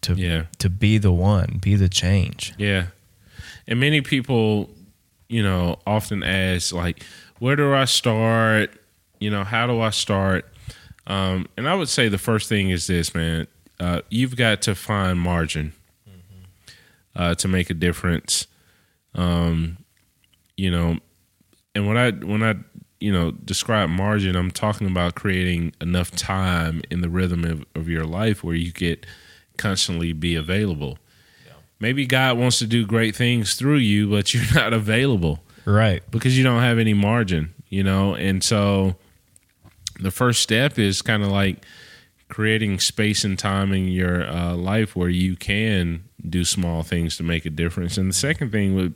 to, 0.03 0.15
Yeah. 0.15 0.45
to 0.59 0.71
be 0.71 0.97
the 0.99 1.13
one, 1.13 1.59
be 1.61 1.75
the 1.75 1.89
change. 1.89 2.55
Yeah. 2.57 2.87
And 3.67 3.81
many 3.81 4.01
people, 4.01 4.71
you 5.29 5.43
know, 5.43 5.81
often 5.87 6.23
ask, 6.23 6.73
like, 6.73 7.03
where 7.41 7.57
do 7.57 7.75
I 7.75 7.85
start? 7.87 8.71
You 9.19 9.31
know, 9.31 9.43
how 9.43 9.67
do 9.67 9.81
I 9.81 9.91
start? 9.91 10.49
Um, 11.07 11.49
and 11.57 11.69
I 11.69 11.75
would 11.75 11.89
say 11.89 12.09
the 12.09 12.17
first 12.19 12.49
thing 12.49 12.71
is 12.71 12.87
this, 12.87 13.15
man. 13.15 13.47
Uh, 13.81 14.03
you've 14.09 14.37
got 14.37 14.63
to 14.63 14.75
find 14.75 15.19
margin 15.21 15.73
uh, 17.17 17.35
to 17.35 17.49
make 17.49 17.71
a 17.71 17.75
difference. 17.75 18.47
Um, 19.15 19.79
you 20.57 20.71
know, 20.71 20.99
and 21.75 21.87
when 21.87 21.97
I 21.97 22.11
when 22.13 22.43
I 22.43 22.55
you 23.01 23.13
know 23.13 23.33
describe 23.33 23.91
margin, 23.91 24.37
I'm 24.37 24.51
talking 24.51 24.87
about 24.87 25.15
creating 25.15 25.73
enough 25.81 26.11
time 26.13 26.83
in 26.91 27.01
the 27.01 27.09
rhythm 27.09 27.45
of, 27.45 27.65
of 27.75 27.89
your 27.89 28.05
life 28.05 28.43
where 28.45 28.55
you 28.55 28.73
get 28.73 29.07
constantly 29.57 30.13
be 30.13 30.35
available. 30.35 30.99
Maybe 31.81 32.07
God 32.07 32.39
wants 32.39 32.61
to 32.61 32.67
do 32.67 32.87
great 32.87 33.15
things 33.15 33.55
through 33.57 33.77
you, 33.79 34.09
but 34.09 34.33
you're 34.33 34.45
not 34.55 34.73
available 34.73 35.41
Right. 35.67 36.03
because 36.11 36.39
you 36.39 36.45
don't 36.45 36.63
have 36.63 36.79
any 36.79 36.95
margin, 36.95 37.53
you 37.69 37.83
know? 37.83 38.15
And 38.15 38.43
so 38.43 38.95
the 40.01 40.11
first 40.13 40.41
step 40.41 40.79
is 40.79 41.03
kind 41.03 41.23
of 41.23 41.31
like 41.31 41.65
creating 42.29 42.79
space 42.81 43.25
and 43.25 43.39
time 43.39 43.73
in 43.73 43.89
your 43.89 44.25
uh, 44.27 44.55
life 44.55 44.97
where 44.97 45.09
you 45.11 45.37
can 45.37 46.05
do 46.29 46.45
small 46.45 46.83
things 46.83 47.17
to 47.17 47.23
make 47.23 47.45
a 47.45 47.51
difference. 47.51 47.99
And 47.99 48.09
the 48.09 48.15
second 48.15 48.53
thing 48.53 48.75
would 48.75 48.95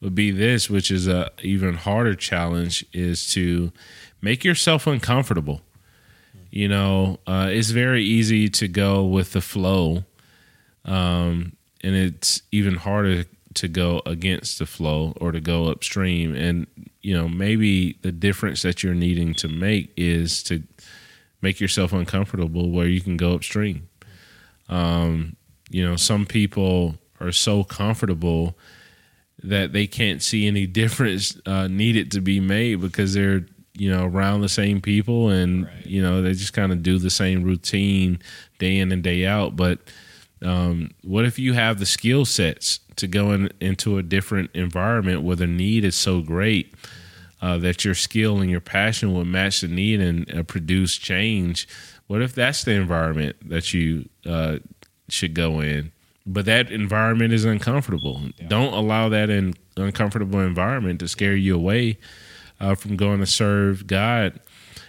would 0.00 0.14
be 0.14 0.30
this, 0.30 0.68
which 0.68 0.90
is 0.90 1.08
a 1.08 1.30
even 1.42 1.74
harder 1.74 2.14
challenge, 2.14 2.84
is 2.92 3.32
to 3.32 3.72
make 4.20 4.44
yourself 4.44 4.86
uncomfortable. 4.86 5.62
You 6.50 6.68
know, 6.68 7.18
uh, 7.26 7.48
it's 7.50 7.70
very 7.70 8.04
easy 8.04 8.48
to 8.50 8.68
go 8.68 9.04
with 9.04 9.32
the 9.32 9.40
flow, 9.40 10.04
um, 10.84 11.56
and 11.82 11.94
it's 11.94 12.42
even 12.52 12.76
harder 12.76 13.24
to 13.54 13.68
go 13.68 14.02
against 14.04 14.58
the 14.58 14.66
flow 14.66 15.14
or 15.20 15.32
to 15.32 15.40
go 15.40 15.66
upstream. 15.66 16.34
And 16.34 16.66
you 17.00 17.16
know, 17.16 17.28
maybe 17.28 17.98
the 18.02 18.12
difference 18.12 18.62
that 18.62 18.82
you're 18.82 18.94
needing 18.94 19.34
to 19.34 19.48
make 19.48 19.92
is 19.96 20.42
to 20.44 20.62
make 21.40 21.60
yourself 21.60 21.92
uncomfortable 21.92 22.70
where 22.70 22.86
you 22.86 23.00
can 23.00 23.16
go 23.16 23.34
upstream. 23.34 23.88
Um, 24.68 25.35
you 25.70 25.86
know, 25.86 25.96
some 25.96 26.26
people 26.26 26.96
are 27.20 27.32
so 27.32 27.64
comfortable 27.64 28.56
that 29.42 29.72
they 29.72 29.86
can't 29.86 30.22
see 30.22 30.46
any 30.46 30.66
difference 30.82 31.38
uh, 31.46 31.68
needed 31.68 32.10
to 32.12 32.20
be 32.20 32.40
made 32.40 32.80
because 32.80 33.14
they're 33.14 33.46
you 33.78 33.90
know 33.90 34.06
around 34.06 34.40
the 34.40 34.48
same 34.48 34.80
people 34.80 35.28
and 35.28 35.68
you 35.84 36.00
know 36.02 36.22
they 36.22 36.32
just 36.32 36.54
kind 36.54 36.72
of 36.72 36.82
do 36.82 36.98
the 36.98 37.10
same 37.10 37.42
routine 37.42 38.18
day 38.58 38.78
in 38.78 38.92
and 38.92 39.02
day 39.02 39.26
out. 39.26 39.56
But 39.56 39.80
um, 40.42 40.90
what 41.02 41.24
if 41.24 41.38
you 41.38 41.54
have 41.54 41.78
the 41.78 41.86
skill 41.86 42.24
sets 42.24 42.80
to 42.96 43.06
go 43.06 43.32
in, 43.32 43.50
into 43.60 43.98
a 43.98 44.02
different 44.02 44.50
environment 44.54 45.22
where 45.22 45.36
the 45.36 45.46
need 45.46 45.84
is 45.84 45.96
so 45.96 46.20
great 46.20 46.74
uh, 47.40 47.58
that 47.58 47.84
your 47.84 47.94
skill 47.94 48.40
and 48.40 48.50
your 48.50 48.60
passion 48.60 49.14
will 49.14 49.24
match 49.24 49.60
the 49.60 49.68
need 49.68 50.00
and 50.00 50.32
uh, 50.34 50.42
produce 50.42 50.96
change? 50.96 51.68
What 52.06 52.22
if 52.22 52.34
that's 52.34 52.64
the 52.64 52.72
environment 52.72 53.36
that 53.48 53.74
you 53.74 54.08
uh, 54.24 54.58
should 55.08 55.34
go 55.34 55.60
in 55.60 55.92
but 56.26 56.44
that 56.46 56.70
environment 56.72 57.32
is 57.32 57.44
uncomfortable. 57.44 58.20
Don't 58.48 58.74
allow 58.74 59.08
that 59.10 59.30
in 59.30 59.54
uncomfortable 59.76 60.40
environment 60.40 60.98
to 61.00 61.08
scare 61.08 61.36
you 61.36 61.54
away 61.54 61.98
uh, 62.60 62.74
from 62.74 62.96
going 62.96 63.20
to 63.20 63.26
serve 63.26 63.86
God 63.86 64.40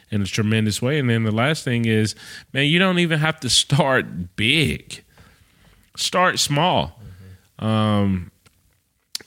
in 0.09 0.21
a 0.21 0.25
tremendous 0.25 0.81
way. 0.81 0.97
And 0.97 1.09
then 1.09 1.23
the 1.23 1.31
last 1.31 1.63
thing 1.63 1.85
is, 1.85 2.15
man, 2.53 2.65
you 2.65 2.79
don't 2.79 2.97
even 2.97 3.19
have 3.19 3.39
to 3.41 3.49
start 3.49 4.35
big. 4.35 5.03
Start 5.95 6.39
small. 6.39 6.99
Um, 7.59 8.31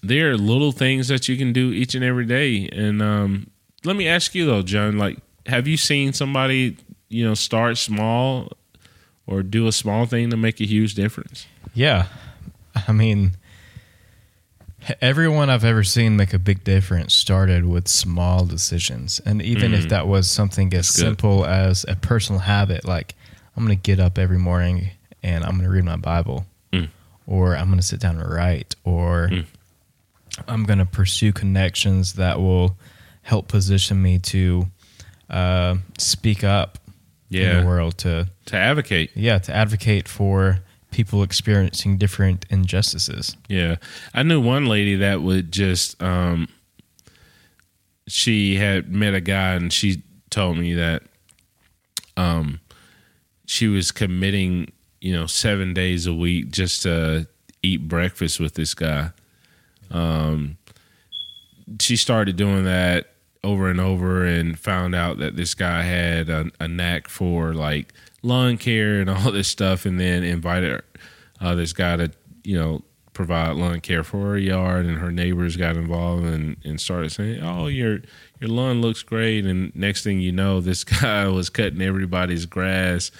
there 0.02 0.30
are 0.30 0.36
little 0.36 0.72
things 0.72 1.08
that 1.08 1.28
you 1.28 1.36
can 1.36 1.52
do 1.52 1.70
each 1.70 1.94
and 1.94 2.02
every 2.02 2.24
day. 2.24 2.68
And 2.72 3.00
um, 3.00 3.50
let 3.84 3.94
me 3.94 4.08
ask 4.08 4.34
you 4.34 4.46
though, 4.46 4.62
John, 4.62 4.98
like, 4.98 5.18
have 5.46 5.68
you 5.68 5.76
seen 5.76 6.12
somebody, 6.12 6.76
you 7.08 7.24
know, 7.24 7.34
start 7.34 7.78
small 7.78 8.52
or 9.30 9.42
do 9.42 9.66
a 9.66 9.72
small 9.72 10.04
thing 10.04 10.28
to 10.30 10.36
make 10.36 10.60
a 10.60 10.66
huge 10.66 10.94
difference? 10.94 11.46
Yeah. 11.72 12.06
I 12.88 12.92
mean, 12.92 13.32
everyone 15.00 15.50
I've 15.50 15.64
ever 15.64 15.84
seen 15.84 16.16
make 16.16 16.32
a 16.32 16.38
big 16.38 16.64
difference 16.64 17.14
started 17.14 17.64
with 17.66 17.86
small 17.88 18.44
decisions. 18.44 19.20
And 19.24 19.40
even 19.42 19.74
if 19.74 19.88
that 19.90 20.06
was 20.08 20.28
something 20.30 20.72
as 20.74 20.86
Mm. 20.88 20.92
Simple 20.92 21.44
as 21.46 21.84
a 21.88 21.96
personal 21.96 22.40
habit, 22.40 22.84
like 22.84 23.14
I'm 23.56 23.62
I'm 23.62 23.66
going 23.66 23.76
to 23.78 23.82
get 23.82 24.00
up 24.00 24.16
every 24.18 24.38
morning 24.38 24.90
and 25.22 25.44
I'm 25.44 25.52
going 25.52 25.64
to 25.64 25.70
read 25.70 25.84
my 25.84 25.96
Bible, 25.96 26.46
Mm. 26.72 26.88
or 27.26 27.54
I'm 27.56 27.66
going 27.66 27.78
to 27.80 27.86
sit 27.86 28.00
down 28.00 28.18
and 28.18 28.30
write, 28.30 28.74
or 28.84 29.28
Mm. 29.30 29.44
I'm 30.48 30.64
going 30.64 30.78
to 30.78 30.86
pursue 30.86 31.32
connections 31.32 32.14
that 32.14 32.40
will 32.40 32.78
help 33.22 33.48
position 33.48 34.00
me 34.00 34.18
to 34.18 34.68
uh, 35.28 35.76
speak 35.98 36.42
up 36.42 36.78
in 37.30 37.38
Yeah. 37.40 37.60
the 37.60 37.66
world 37.66 37.98
to 37.98 38.28
To 38.46 38.56
advocate. 38.56 39.10
yeah 39.14 39.38
to 39.38 39.54
advocate 39.54 40.08
for 40.08 40.60
people 40.90 41.22
experiencing 41.22 41.96
different 41.98 42.44
injustices. 42.50 43.36
Yeah. 43.48 43.76
I 44.12 44.24
knew 44.24 44.40
one 44.40 44.66
lady 44.66 44.96
that 44.96 45.22
would 45.22 45.52
just 45.52 46.02
um 46.02 46.48
she 48.08 48.56
had 48.56 48.92
met 48.92 49.14
a 49.14 49.20
guy 49.20 49.54
and 49.54 49.72
she 49.72 50.02
told 50.30 50.58
me 50.58 50.74
that 50.74 51.02
um 52.16 52.60
she 53.46 53.66
was 53.68 53.90
committing, 53.92 54.70
you 55.00 55.12
know, 55.12 55.26
7 55.26 55.74
days 55.74 56.06
a 56.06 56.14
week 56.14 56.50
just 56.50 56.82
to 56.82 57.26
eat 57.62 57.88
breakfast 57.88 58.40
with 58.40 58.54
this 58.54 58.74
guy. 58.74 59.10
Um 59.90 60.56
she 61.80 61.94
started 61.96 62.34
doing 62.36 62.64
that 62.64 63.09
over 63.42 63.68
and 63.68 63.80
over 63.80 64.24
and 64.24 64.58
found 64.58 64.94
out 64.94 65.18
that 65.18 65.36
this 65.36 65.54
guy 65.54 65.82
had 65.82 66.28
a, 66.28 66.50
a 66.60 66.68
knack 66.68 67.08
for 67.08 67.54
like 67.54 67.92
lawn 68.22 68.58
care 68.58 69.00
and 69.00 69.08
all 69.10 69.32
this 69.32 69.48
stuff 69.48 69.86
and 69.86 69.98
then 69.98 70.22
invited 70.22 70.82
uh, 71.40 71.54
this 71.54 71.72
guy 71.72 71.96
to 71.96 72.10
you 72.44 72.58
know 72.58 72.82
provide 73.12 73.56
lawn 73.56 73.80
care 73.80 74.04
for 74.04 74.28
her 74.28 74.38
yard 74.38 74.86
and 74.86 74.98
her 74.98 75.10
neighbors 75.10 75.56
got 75.56 75.76
involved 75.76 76.24
and, 76.24 76.56
and 76.64 76.80
started 76.80 77.10
saying 77.10 77.42
oh 77.42 77.66
your 77.66 78.00
your 78.40 78.48
lawn 78.50 78.80
looks 78.80 79.02
great. 79.02 79.44
And 79.44 79.74
next 79.76 80.02
thing 80.02 80.20
you 80.20 80.32
know 80.32 80.60
this 80.60 80.82
guy 81.02 81.28
was 81.28 81.50
cutting 81.50 81.82
everybody's 81.82 82.46
grass 82.46 83.10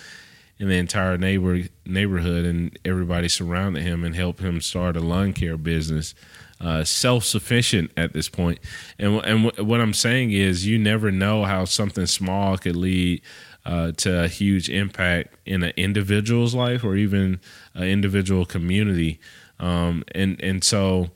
in 0.58 0.68
the 0.68 0.76
entire 0.76 1.16
neighbor 1.16 1.62
neighborhood 1.86 2.44
and 2.44 2.78
everybody 2.84 3.28
surrounded 3.28 3.82
him 3.82 4.04
and 4.04 4.16
helped 4.16 4.40
him 4.40 4.60
start 4.60 4.96
a 4.96 5.00
lawn 5.00 5.32
care 5.32 5.56
business 5.56 6.14
uh, 6.60 6.84
self-sufficient 6.84 7.90
at 7.96 8.12
this 8.12 8.28
point. 8.28 8.58
And, 8.98 9.24
and 9.24 9.50
wh- 9.50 9.66
what 9.66 9.80
i'm 9.80 9.94
saying 9.94 10.30
is 10.32 10.66
you 10.66 10.78
never 10.78 11.10
know 11.10 11.44
how 11.44 11.64
something 11.64 12.06
small 12.06 12.58
could 12.58 12.76
lead 12.76 13.22
uh, 13.66 13.92
to 13.92 14.24
a 14.24 14.28
huge 14.28 14.68
impact 14.68 15.34
in 15.46 15.62
an 15.62 15.72
individual's 15.76 16.54
life 16.54 16.82
or 16.84 16.96
even 16.96 17.40
an 17.74 17.84
individual 17.84 18.44
community. 18.46 19.20
Um, 19.58 20.04
and 20.14 20.40
and 20.42 20.64
so 20.64 21.10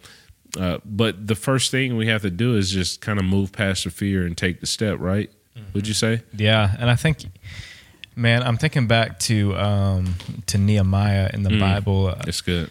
uh, 0.58 0.78
but 0.84 1.26
the 1.26 1.34
first 1.34 1.70
thing 1.70 1.96
we 1.96 2.06
have 2.06 2.22
to 2.22 2.30
do 2.30 2.54
is 2.56 2.70
just 2.70 3.00
kind 3.00 3.18
of 3.18 3.24
move 3.24 3.50
past 3.52 3.84
the 3.84 3.90
fear 3.90 4.24
and 4.26 4.36
take 4.36 4.60
the 4.60 4.66
step 4.66 4.98
right? 5.00 5.30
Would 5.72 5.86
you 5.88 5.94
say? 5.94 6.22
Yeah, 6.36 6.74
and 6.78 6.90
I 6.90 6.96
think, 6.96 7.24
man, 8.16 8.42
I'm 8.42 8.56
thinking 8.56 8.86
back 8.86 9.18
to 9.20 9.56
um, 9.56 10.14
to 10.46 10.58
Nehemiah 10.58 11.30
in 11.32 11.42
the 11.44 11.50
Mm. 11.50 11.60
Bible, 11.60 12.08
it's 12.26 12.40
good. 12.40 12.70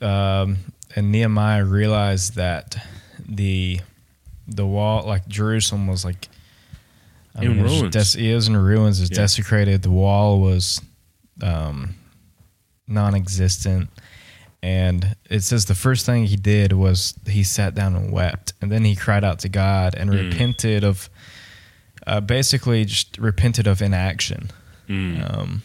Um, 0.00 0.58
and 0.96 1.10
Nehemiah 1.12 1.64
realized 1.64 2.34
that 2.36 2.76
the 3.28 3.80
the 4.46 4.66
wall, 4.66 5.04
like 5.06 5.26
Jerusalem, 5.26 5.86
was 5.86 6.04
like 6.04 6.28
In 7.36 7.58
it 7.58 7.62
was 7.62 7.80
ruins. 7.80 8.12
Des- 8.14 8.20
it 8.30 8.34
was 8.34 8.46
in 8.48 8.56
ruins. 8.56 8.98
It 9.00 9.02
was 9.04 9.10
Yeah. 9.10 9.16
desecrated. 9.16 9.82
The 9.82 9.90
wall 9.90 10.40
was 10.40 10.80
um, 11.42 11.96
non-existent. 12.86 13.90
And 14.62 15.16
it 15.28 15.40
says 15.42 15.66
the 15.66 15.74
first 15.74 16.06
thing 16.06 16.26
he 16.26 16.36
did 16.36 16.72
was 16.72 17.14
he 17.26 17.42
sat 17.42 17.74
down 17.74 17.94
and 17.96 18.10
wept, 18.12 18.54
and 18.62 18.70
then 18.72 18.84
he 18.84 18.94
cried 18.96 19.24
out 19.24 19.40
to 19.40 19.48
God 19.48 19.94
and 19.94 20.10
Mm. 20.10 20.30
repented 20.30 20.84
of, 20.84 21.10
uh, 22.06 22.20
basically 22.20 22.84
just 22.86 23.18
repented 23.18 23.66
of 23.66 23.82
inaction, 23.82 24.50
Mm. 24.88 25.34
um, 25.38 25.62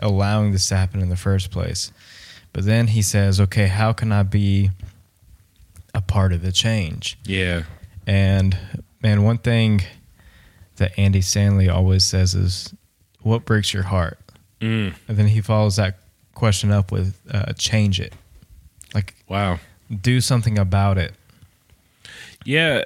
allowing 0.00 0.50
this 0.52 0.66
to 0.68 0.76
happen 0.76 1.00
in 1.00 1.10
the 1.10 1.16
first 1.16 1.50
place. 1.52 1.92
But 2.52 2.64
then 2.64 2.88
he 2.88 3.02
says, 3.02 3.40
"Okay, 3.40 3.68
how 3.68 3.92
can 3.92 4.12
I 4.12 4.22
be 4.22 4.70
a 5.94 6.00
part 6.00 6.32
of 6.32 6.42
the 6.42 6.52
change?" 6.52 7.18
yeah 7.24 7.62
And 8.06 8.56
man, 9.02 9.22
one 9.22 9.38
thing 9.38 9.82
that 10.76 10.98
Andy 10.98 11.20
Stanley 11.20 11.68
always 11.68 12.04
says 12.04 12.34
is, 12.34 12.74
"What 13.22 13.44
breaks 13.44 13.72
your 13.72 13.84
heart?" 13.84 14.18
mm. 14.60 14.94
And 15.08 15.16
then 15.16 15.28
he 15.28 15.40
follows 15.40 15.76
that 15.76 15.98
question 16.34 16.70
up 16.70 16.90
with, 16.90 17.18
uh, 17.30 17.52
"Change 17.54 18.00
it." 18.00 18.14
Like 18.94 19.14
wow 19.28 19.60
do 19.90 20.20
something 20.20 20.58
about 20.58 20.98
it. 20.98 21.14
Yeah. 22.44 22.84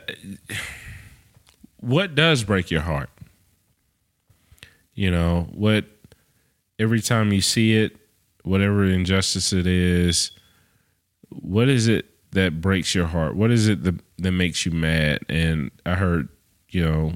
What 1.78 2.14
does 2.14 2.44
break 2.44 2.70
your 2.70 2.80
heart? 2.80 3.10
You 4.94 5.10
know, 5.10 5.48
what 5.52 5.84
every 6.78 7.00
time 7.00 7.32
you 7.32 7.40
see 7.40 7.76
it, 7.76 7.96
whatever 8.44 8.84
injustice 8.84 9.52
it 9.52 9.66
is, 9.66 10.30
what 11.30 11.68
is 11.68 11.88
it 11.88 12.06
that 12.32 12.60
breaks 12.60 12.94
your 12.94 13.06
heart? 13.06 13.34
What 13.36 13.50
is 13.50 13.68
it 13.68 13.82
that, 13.82 13.96
that 14.18 14.32
makes 14.32 14.64
you 14.64 14.72
mad? 14.72 15.20
And 15.28 15.70
I 15.84 15.94
heard, 15.94 16.28
you 16.70 16.84
know, 16.84 17.14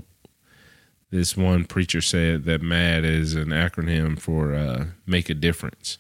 this 1.11 1.37
one 1.37 1.65
preacher 1.65 2.01
said 2.01 2.45
that 2.45 2.61
MAD 2.61 3.05
is 3.05 3.35
an 3.35 3.49
acronym 3.49 4.19
for 4.19 4.55
uh, 4.55 4.87
make 5.07 5.31
a 5.31 5.35
difference. 5.35 5.99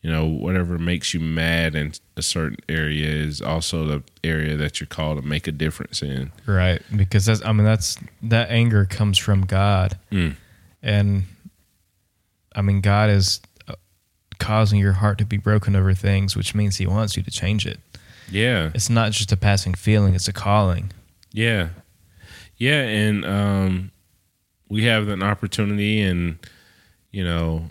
You 0.00 0.10
know, 0.10 0.26
whatever 0.26 0.78
makes 0.78 1.14
you 1.14 1.20
mad 1.20 1.74
in 1.74 1.92
a 2.16 2.22
certain 2.22 2.58
area 2.68 3.06
is 3.06 3.40
also 3.40 3.86
the 3.86 4.02
area 4.22 4.56
that 4.56 4.78
you're 4.78 4.86
called 4.86 5.20
to 5.20 5.26
make 5.26 5.46
a 5.46 5.52
difference 5.52 6.02
in. 6.02 6.30
Right. 6.46 6.82
Because 6.94 7.24
that's 7.24 7.42
I 7.42 7.52
mean 7.52 7.64
that's 7.64 7.98
that 8.22 8.50
anger 8.50 8.84
comes 8.84 9.18
from 9.18 9.46
God. 9.46 9.98
Mm. 10.12 10.36
And 10.82 11.24
I 12.54 12.60
mean 12.60 12.82
God 12.82 13.08
is 13.08 13.40
causing 14.44 14.78
your 14.78 14.92
heart 14.92 15.16
to 15.18 15.24
be 15.24 15.38
broken 15.38 15.74
over 15.74 15.94
things, 15.94 16.36
which 16.36 16.54
means 16.54 16.76
he 16.76 16.86
wants 16.86 17.16
you 17.16 17.22
to 17.22 17.30
change 17.30 17.66
it. 17.66 17.80
Yeah. 18.30 18.70
It's 18.74 18.90
not 18.90 19.12
just 19.12 19.32
a 19.32 19.36
passing 19.36 19.72
feeling, 19.74 20.14
it's 20.14 20.28
a 20.28 20.32
calling. 20.32 20.92
Yeah. 21.32 21.68
Yeah. 22.58 22.82
And 22.82 23.24
um, 23.24 23.90
we 24.68 24.84
have 24.84 25.08
an 25.08 25.22
opportunity 25.22 26.02
and, 26.02 26.38
you 27.10 27.24
know, 27.24 27.70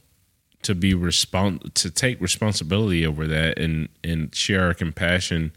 to 0.63 0.73
be 0.73 0.93
respons- 0.93 1.73
to 1.75 1.91
take 1.91 2.19
responsibility 2.19 3.05
over 3.05 3.27
that 3.27 3.59
and, 3.59 3.89
and 4.03 4.33
share 4.33 4.63
our 4.63 4.73
compassion 4.73 5.51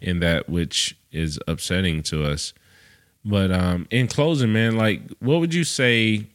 in 0.00 0.20
that 0.20 0.48
which 0.48 0.96
is 1.10 1.40
upsetting 1.48 2.02
to 2.04 2.24
us. 2.24 2.54
But 3.24 3.50
um, 3.50 3.88
in 3.90 4.06
closing, 4.06 4.52
man, 4.52 4.76
like, 4.76 5.00
what 5.18 5.40
would 5.40 5.52
you 5.52 5.64
say? 5.64 6.26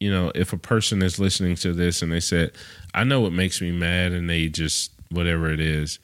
You 0.00 0.10
know, 0.10 0.30
if 0.34 0.52
a 0.52 0.58
person 0.58 1.02
is 1.02 1.18
listening 1.18 1.56
to 1.56 1.72
this 1.72 2.02
and 2.02 2.12
they 2.12 2.20
said, 2.20 2.52
"I 2.94 3.04
know 3.04 3.20
what 3.20 3.32
makes 3.32 3.60
me 3.60 3.70
mad," 3.70 4.12
and 4.12 4.28
they 4.28 4.48
just 4.48 4.92
whatever 5.10 5.50
it 5.50 5.60
is, 5.60 5.98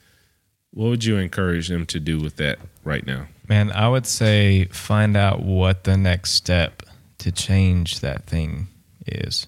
what 0.73 0.89
would 0.89 1.05
you 1.05 1.19
encourage 1.19 1.69
them 1.69 1.85
to 1.87 2.01
do 2.01 2.19
with 2.19 2.37
that 2.37 2.59
right 2.85 3.07
now? 3.07 3.27
Man, 3.49 3.71
I 3.73 3.89
would 3.89 4.07
say 4.07 4.65
find 4.67 5.17
out 5.17 5.43
what 5.43 5.85
the 5.85 5.97
next 5.97 6.31
step 6.33 6.83
to 7.19 7.31
change 7.31 8.01
that 8.01 8.25
thing 8.25 8.69
is. 9.07 9.47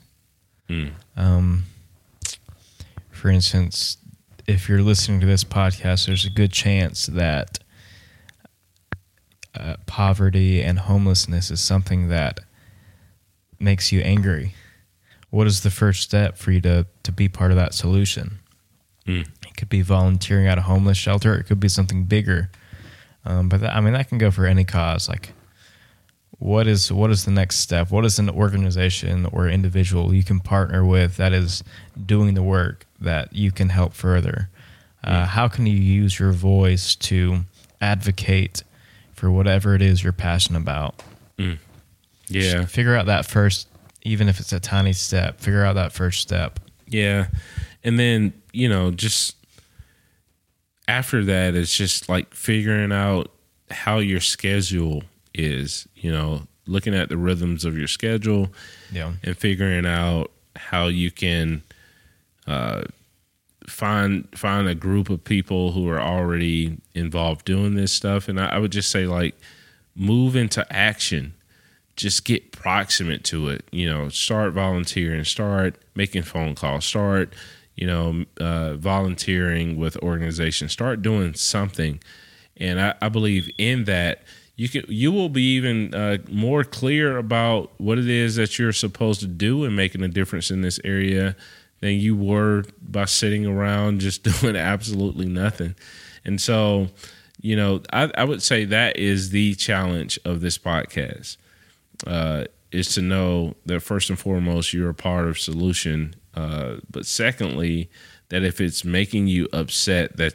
Mm. 0.68 0.92
Um, 1.16 1.64
for 3.10 3.28
instance, 3.30 3.96
if 4.46 4.68
you're 4.68 4.82
listening 4.82 5.20
to 5.20 5.26
this 5.26 5.44
podcast, 5.44 6.06
there's 6.06 6.26
a 6.26 6.30
good 6.30 6.52
chance 6.52 7.06
that 7.06 7.58
uh, 9.54 9.76
poverty 9.86 10.62
and 10.62 10.80
homelessness 10.80 11.50
is 11.50 11.60
something 11.60 12.08
that 12.08 12.40
makes 13.58 13.92
you 13.92 14.00
angry. 14.00 14.54
What 15.30 15.46
is 15.46 15.62
the 15.62 15.70
first 15.70 16.02
step 16.02 16.38
for 16.38 16.52
you 16.52 16.60
to, 16.62 16.86
to 17.02 17.12
be 17.12 17.28
part 17.28 17.50
of 17.50 17.56
that 17.56 17.74
solution? 17.74 18.38
Mm. 19.06 19.26
It 19.46 19.56
could 19.56 19.68
be 19.68 19.82
volunteering 19.82 20.46
at 20.46 20.58
a 20.58 20.62
homeless 20.62 20.96
shelter. 20.96 21.34
It 21.34 21.44
could 21.44 21.60
be 21.60 21.68
something 21.68 22.04
bigger. 22.04 22.50
Um, 23.24 23.48
but 23.48 23.60
that, 23.60 23.74
I 23.74 23.80
mean, 23.80 23.94
that 23.94 24.08
can 24.08 24.18
go 24.18 24.30
for 24.30 24.46
any 24.46 24.64
cause. 24.64 25.08
Like, 25.08 25.32
what 26.38 26.66
is 26.66 26.92
what 26.92 27.10
is 27.10 27.24
the 27.24 27.30
next 27.30 27.56
step? 27.56 27.90
What 27.90 28.04
is 28.04 28.18
an 28.18 28.28
organization 28.28 29.26
or 29.26 29.48
individual 29.48 30.14
you 30.14 30.24
can 30.24 30.40
partner 30.40 30.84
with 30.84 31.16
that 31.16 31.32
is 31.32 31.62
doing 32.06 32.34
the 32.34 32.42
work 32.42 32.86
that 33.00 33.32
you 33.32 33.50
can 33.50 33.68
help 33.70 33.94
further? 33.94 34.50
Uh, 35.02 35.26
how 35.26 35.48
can 35.48 35.66
you 35.66 35.76
use 35.76 36.18
your 36.18 36.32
voice 36.32 36.94
to 36.96 37.40
advocate 37.80 38.62
for 39.12 39.30
whatever 39.30 39.74
it 39.74 39.82
is 39.82 40.02
you're 40.02 40.12
passionate 40.12 40.60
about? 40.60 41.02
Yeah. 42.28 42.64
Figure 42.64 42.96
out 42.96 43.06
that 43.06 43.26
first, 43.26 43.68
even 44.02 44.28
if 44.28 44.40
it's 44.40 44.52
a 44.52 44.60
tiny 44.60 44.92
step. 44.92 45.40
Figure 45.40 45.64
out 45.64 45.74
that 45.74 45.92
first 45.92 46.20
step. 46.20 46.60
Yeah. 46.88 47.28
And 47.82 47.98
then, 47.98 48.32
you 48.52 48.68
know, 48.68 48.90
just 48.90 49.36
after 50.88 51.24
that, 51.24 51.54
it's 51.54 51.74
just 51.76 52.08
like 52.08 52.34
figuring 52.34 52.92
out 52.92 53.30
how 53.70 53.98
your 53.98 54.20
schedule 54.20 55.02
is, 55.34 55.88
you 55.96 56.10
know, 56.10 56.42
looking 56.66 56.94
at 56.94 57.08
the 57.08 57.16
rhythms 57.16 57.64
of 57.64 57.76
your 57.76 57.88
schedule 57.88 58.48
Yeah. 58.92 59.12
and 59.22 59.36
figuring 59.36 59.86
out 59.86 60.30
how 60.56 60.86
you 60.86 61.10
can 61.10 61.62
uh, 62.46 62.84
find 63.66 64.28
find 64.38 64.68
a 64.68 64.74
group 64.74 65.08
of 65.10 65.24
people 65.24 65.72
who 65.72 65.88
are 65.88 66.00
already 66.00 66.76
involved 66.94 67.44
doing 67.44 67.74
this 67.74 67.92
stuff. 67.92 68.28
And 68.28 68.38
I, 68.40 68.46
I 68.48 68.58
would 68.58 68.72
just 68.72 68.90
say 68.90 69.06
like 69.06 69.34
move 69.94 70.36
into 70.36 70.66
action. 70.72 71.34
Just 71.96 72.24
get 72.24 72.52
proximate 72.52 73.24
to 73.24 73.48
it. 73.48 73.64
You 73.70 73.88
know, 73.88 74.08
start 74.08 74.52
volunteering, 74.52 75.24
start 75.24 75.76
making 75.94 76.22
phone 76.22 76.54
calls, 76.54 76.84
start, 76.84 77.32
you 77.76 77.86
know, 77.86 78.24
uh, 78.40 78.74
volunteering 78.74 79.76
with 79.76 79.96
organizations, 79.98 80.72
start 80.72 81.02
doing 81.02 81.34
something. 81.34 82.00
And 82.56 82.80
I, 82.80 82.94
I 83.00 83.08
believe 83.08 83.50
in 83.58 83.84
that 83.84 84.22
you 84.56 84.68
can 84.68 84.84
you 84.88 85.10
will 85.10 85.28
be 85.28 85.54
even 85.56 85.94
uh, 85.94 86.18
more 86.30 86.62
clear 86.62 87.16
about 87.18 87.72
what 87.78 87.98
it 87.98 88.08
is 88.08 88.36
that 88.36 88.58
you're 88.58 88.72
supposed 88.72 89.20
to 89.20 89.26
do 89.26 89.64
and 89.64 89.74
making 89.74 90.02
a 90.02 90.08
difference 90.08 90.50
in 90.50 90.62
this 90.62 90.78
area 90.84 91.34
than 91.80 91.94
you 91.94 92.16
were 92.16 92.64
by 92.80 93.04
sitting 93.04 93.46
around 93.46 94.00
just 94.00 94.22
doing 94.40 94.56
absolutely 94.56 95.26
nothing. 95.26 95.74
And 96.24 96.40
so, 96.40 96.88
you 97.40 97.56
know, 97.56 97.82
I, 97.92 98.10
I 98.16 98.24
would 98.24 98.42
say 98.42 98.64
that 98.66 98.96
is 98.96 99.30
the 99.30 99.54
challenge 99.54 100.18
of 100.24 100.40
this 100.40 100.56
podcast 100.56 101.36
uh, 102.06 102.44
is 102.72 102.94
to 102.94 103.02
know 103.02 103.54
that 103.66 103.80
first 103.80 104.10
and 104.10 104.18
foremost 104.18 104.72
you're 104.72 104.90
a 104.90 104.94
part 104.94 105.28
of 105.28 105.38
solution, 105.38 106.14
uh, 106.34 106.76
but 106.90 107.06
secondly 107.06 107.90
that 108.30 108.42
if 108.42 108.60
it's 108.60 108.84
making 108.84 109.28
you 109.28 109.48
upset 109.52 110.16
that 110.16 110.34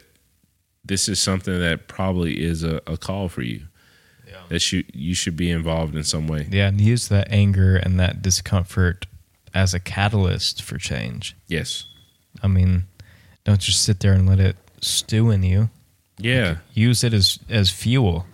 this 0.84 1.08
is 1.08 1.20
something 1.20 1.58
that 1.60 1.88
probably 1.88 2.42
is 2.42 2.64
a, 2.64 2.80
a 2.86 2.96
call 2.96 3.28
for 3.28 3.42
you 3.42 3.62
that 4.50 4.72
you 4.72 4.84
you 4.92 5.14
should 5.14 5.36
be 5.36 5.50
involved 5.50 5.96
in 5.96 6.04
some 6.04 6.26
way. 6.26 6.46
Yeah, 6.50 6.68
and 6.68 6.80
use 6.80 7.08
that 7.08 7.30
anger 7.30 7.76
and 7.76 7.98
that 7.98 8.20
discomfort 8.20 9.06
as 9.54 9.72
a 9.72 9.80
catalyst 9.80 10.62
for 10.62 10.76
change. 10.76 11.36
Yes. 11.46 11.86
I 12.42 12.48
mean, 12.48 12.84
don't 13.44 13.60
just 13.60 13.82
sit 13.82 14.00
there 14.00 14.12
and 14.12 14.28
let 14.28 14.38
it 14.38 14.56
stew 14.80 15.30
in 15.30 15.42
you. 15.42 15.70
Yeah. 16.18 16.58
Use 16.74 17.02
it 17.02 17.14
as 17.14 17.38
as 17.48 17.70
fuel. 17.70 18.26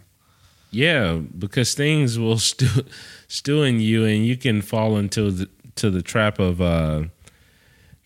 Yeah, 0.70 1.20
because 1.38 1.74
things 1.74 2.18
will 2.18 2.38
stew 2.50 2.84
stew 3.28 3.62
in 3.62 3.80
you, 3.80 4.04
and 4.04 4.26
you 4.26 4.36
can 4.36 4.62
fall 4.62 4.96
into 4.96 5.30
the 5.30 5.48
to 5.76 5.90
the 5.90 6.02
trap 6.02 6.38
of 6.38 6.60
uh, 6.60 7.04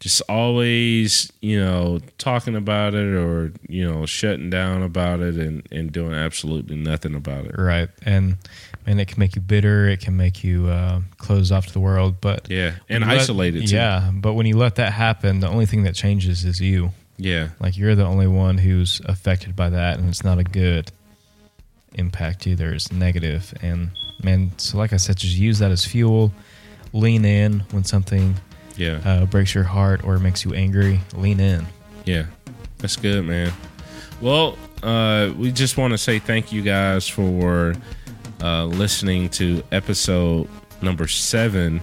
just 0.01 0.23
always, 0.29 1.31
you 1.41 1.61
know, 1.61 2.01
talking 2.19 2.57
about 2.57 2.95
it 2.95 3.15
or, 3.15 3.53
you 3.69 3.89
know, 3.89 4.07
shutting 4.07 4.49
down 4.51 4.83
about 4.83 5.21
it 5.21 5.37
and, 5.37 5.63
and 5.71 5.93
doing 5.93 6.15
absolutely 6.15 6.75
nothing 6.77 7.15
about 7.15 7.45
it. 7.45 7.55
Right. 7.57 7.89
And 8.03 8.37
and 8.87 8.99
it 9.01 9.09
can 9.09 9.21
make 9.21 9.37
you 9.37 9.43
bitter, 9.43 9.89
it 9.89 10.01
can 10.01 10.17
make 10.17 10.43
you 10.43 10.69
uh, 10.69 11.03
closed 11.19 11.53
off 11.53 11.67
to 11.67 11.73
the 11.73 11.81
world, 11.81 12.17
but 12.21 12.49
Yeah. 12.51 12.77
And 12.89 13.07
let- 13.07 13.19
isolated 13.21 13.69
too. 13.69 13.77
Yeah, 13.77 14.11
but 14.13 14.33
when 14.33 14.47
you 14.47 14.57
let 14.57 14.77
that 14.77 14.93
happen, 14.95 15.41
the 15.41 15.49
only 15.49 15.67
thing 15.67 15.83
that 15.85 15.95
changes 15.95 16.45
is 16.45 16.61
you. 16.61 16.93
Yeah. 17.19 17.51
Like 17.61 17.77
you're 17.77 17.95
the 17.95 18.07
only 18.07 18.27
one 18.27 18.57
who's 18.57 19.03
affected 19.05 19.55
by 19.55 19.69
that 19.71 19.99
and 19.99 20.09
it's 20.09 20.25
not 20.25 20.39
a 20.39 20.45
good 20.45 20.91
impact 21.95 22.47
you. 22.47 22.55
There's 22.57 22.91
negative. 22.93 23.53
And 23.62 23.91
man, 24.22 24.53
so 24.59 24.78
like 24.78 24.93
I 24.93 24.97
said, 24.97 25.16
just 25.16 25.36
use 25.36 25.59
that 25.59 25.70
as 25.70 25.84
fuel. 25.84 26.32
Lean 26.93 27.24
in 27.24 27.61
when 27.70 27.84
something 27.84 28.34
Yeah. 28.76 29.01
uh, 29.05 29.26
breaks 29.26 29.55
your 29.55 29.64
heart 29.64 30.03
or 30.05 30.18
makes 30.18 30.45
you 30.45 30.53
angry. 30.55 31.01
Lean 31.14 31.41
in. 31.41 31.66
Yeah, 32.05 32.24
that's 32.78 32.97
good, 32.97 33.24
man. 33.24 33.53
Well, 34.20 34.57
uh, 34.82 35.32
we 35.36 35.51
just 35.53 35.76
want 35.76 35.93
to 35.93 35.99
say 35.99 36.18
thank 36.18 36.53
you 36.53 36.62
guys 36.62 37.07
for 37.07 37.74
uh, 38.43 38.64
listening 38.64 39.28
to 39.30 39.62
episode 39.72 40.49
number 40.82 41.07
seven. 41.07 41.80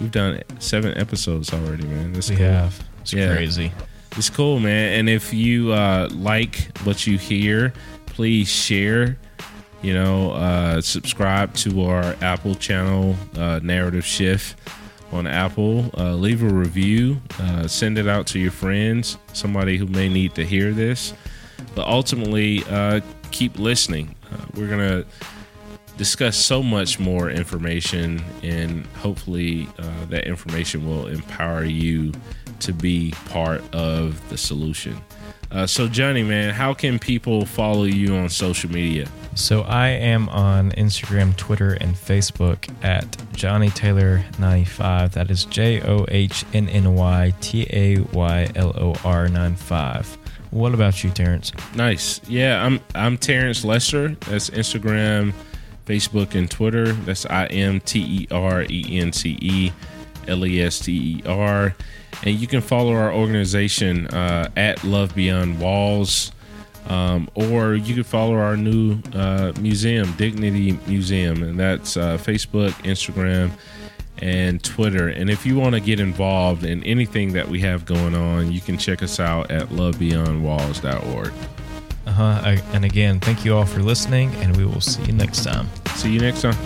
We've 0.00 0.10
done 0.10 0.42
seven 0.60 0.96
episodes 0.96 1.52
already, 1.52 1.84
man. 1.84 2.12
That's 2.12 2.30
We 2.30 2.36
cool. 2.36 2.46
have. 2.46 2.82
It's 3.00 3.12
Yeah. 3.12 3.34
crazy. 3.34 3.72
It's 4.16 4.30
cool, 4.30 4.60
man. 4.60 4.98
And 4.98 5.08
if 5.08 5.32
you 5.34 5.72
uh, 5.72 6.08
like 6.12 6.76
what 6.84 7.06
you 7.06 7.18
hear, 7.18 7.72
please 8.06 8.48
share. 8.48 9.16
You 9.80 9.94
know, 9.94 10.32
uh, 10.32 10.80
subscribe 10.80 11.54
to 11.56 11.84
our 11.84 12.16
Apple 12.20 12.56
channel, 12.56 13.14
uh, 13.36 13.60
Narrative 13.62 14.04
Shift 14.04 14.58
on 15.12 15.28
Apple. 15.28 15.90
Uh, 15.96 16.14
leave 16.14 16.42
a 16.42 16.48
review. 16.48 17.20
Uh, 17.40 17.68
send 17.68 17.96
it 17.96 18.08
out 18.08 18.26
to 18.28 18.40
your 18.40 18.50
friends, 18.50 19.18
somebody 19.32 19.76
who 19.76 19.86
may 19.86 20.08
need 20.08 20.34
to 20.34 20.44
hear 20.44 20.72
this. 20.72 21.14
But 21.76 21.86
ultimately, 21.86 22.64
uh, 22.68 23.00
keep 23.30 23.58
listening. 23.60 24.16
Uh, 24.32 24.38
we're 24.54 24.68
gonna 24.68 25.04
discuss 25.96 26.36
so 26.36 26.60
much 26.60 26.98
more 26.98 27.30
information, 27.30 28.22
and 28.42 28.84
hopefully, 28.96 29.68
that 30.08 30.26
information 30.26 30.88
will 30.88 31.06
empower 31.06 31.64
you 31.64 32.12
to 32.60 32.72
be 32.72 33.12
part 33.26 33.62
of 33.72 34.28
the 34.28 34.36
solution. 34.36 34.96
So, 35.66 35.88
Johnny, 35.88 36.22
man, 36.22 36.52
how 36.52 36.74
can 36.74 36.98
people 36.98 37.46
follow 37.46 37.84
you 37.84 38.14
on 38.16 38.28
social 38.28 38.70
media? 38.70 39.08
So 39.38 39.62
I 39.62 39.90
am 39.90 40.28
on 40.30 40.72
Instagram, 40.72 41.34
Twitter, 41.36 41.74
and 41.74 41.94
Facebook 41.94 42.68
at 42.84 43.16
Johnny 43.32 43.70
Taylor 43.70 44.24
95. 44.40 45.12
That 45.12 45.30
is 45.30 45.44
J 45.44 45.80
O 45.80 46.04
H 46.08 46.44
N 46.52 46.68
N 46.68 46.96
Y 46.96 47.32
T 47.40 47.64
A 47.70 48.00
Y 48.00 48.50
L 48.56 48.72
O 48.76 48.94
R 49.04 49.28
95. 49.28 50.18
What 50.50 50.74
about 50.74 51.04
you, 51.04 51.10
Terrence? 51.10 51.52
Nice. 51.76 52.20
Yeah, 52.28 52.66
I'm 52.66 52.80
I'm 52.96 53.16
Terrence 53.16 53.64
Lester. 53.64 54.08
That's 54.26 54.50
Instagram, 54.50 55.32
Facebook, 55.86 56.34
and 56.34 56.50
Twitter. 56.50 56.92
That's 56.92 57.24
I 57.24 57.46
M 57.46 57.78
T 57.80 58.00
E 58.00 58.28
R 58.32 58.64
E 58.68 58.98
N 58.98 59.12
C 59.12 59.38
E 59.40 59.72
L 60.26 60.44
E 60.44 60.60
S 60.60 60.80
T 60.80 60.92
E 60.92 61.22
R. 61.28 61.76
And 62.24 62.34
you 62.34 62.48
can 62.48 62.60
follow 62.60 62.92
our 62.92 63.12
organization 63.12 64.08
uh, 64.08 64.50
at 64.56 64.82
Love 64.82 65.14
Beyond 65.14 65.60
Walls. 65.60 66.32
Um, 66.88 67.28
or 67.34 67.74
you 67.74 67.94
can 67.94 68.04
follow 68.04 68.34
our 68.34 68.56
new 68.56 68.98
uh, 69.14 69.52
museum, 69.60 70.10
Dignity 70.12 70.78
Museum, 70.86 71.42
and 71.42 71.60
that's 71.60 71.96
uh, 71.96 72.16
Facebook, 72.16 72.70
Instagram, 72.84 73.50
and 74.22 74.62
Twitter. 74.64 75.08
And 75.08 75.28
if 75.28 75.44
you 75.44 75.56
want 75.56 75.74
to 75.74 75.80
get 75.80 76.00
involved 76.00 76.64
in 76.64 76.82
anything 76.84 77.34
that 77.34 77.46
we 77.48 77.60
have 77.60 77.84
going 77.84 78.14
on, 78.14 78.50
you 78.50 78.60
can 78.60 78.78
check 78.78 79.02
us 79.02 79.20
out 79.20 79.50
at 79.50 79.68
lovebeyondwalls.org. 79.68 81.32
Uh 82.06 82.10
huh. 82.10 82.56
And 82.72 82.86
again, 82.86 83.20
thank 83.20 83.44
you 83.44 83.54
all 83.54 83.66
for 83.66 83.80
listening, 83.80 84.34
and 84.36 84.56
we 84.56 84.64
will 84.64 84.80
see 84.80 85.04
you 85.04 85.12
next 85.12 85.44
time. 85.44 85.68
See 85.94 86.10
you 86.10 86.20
next 86.20 86.40
time. 86.40 86.56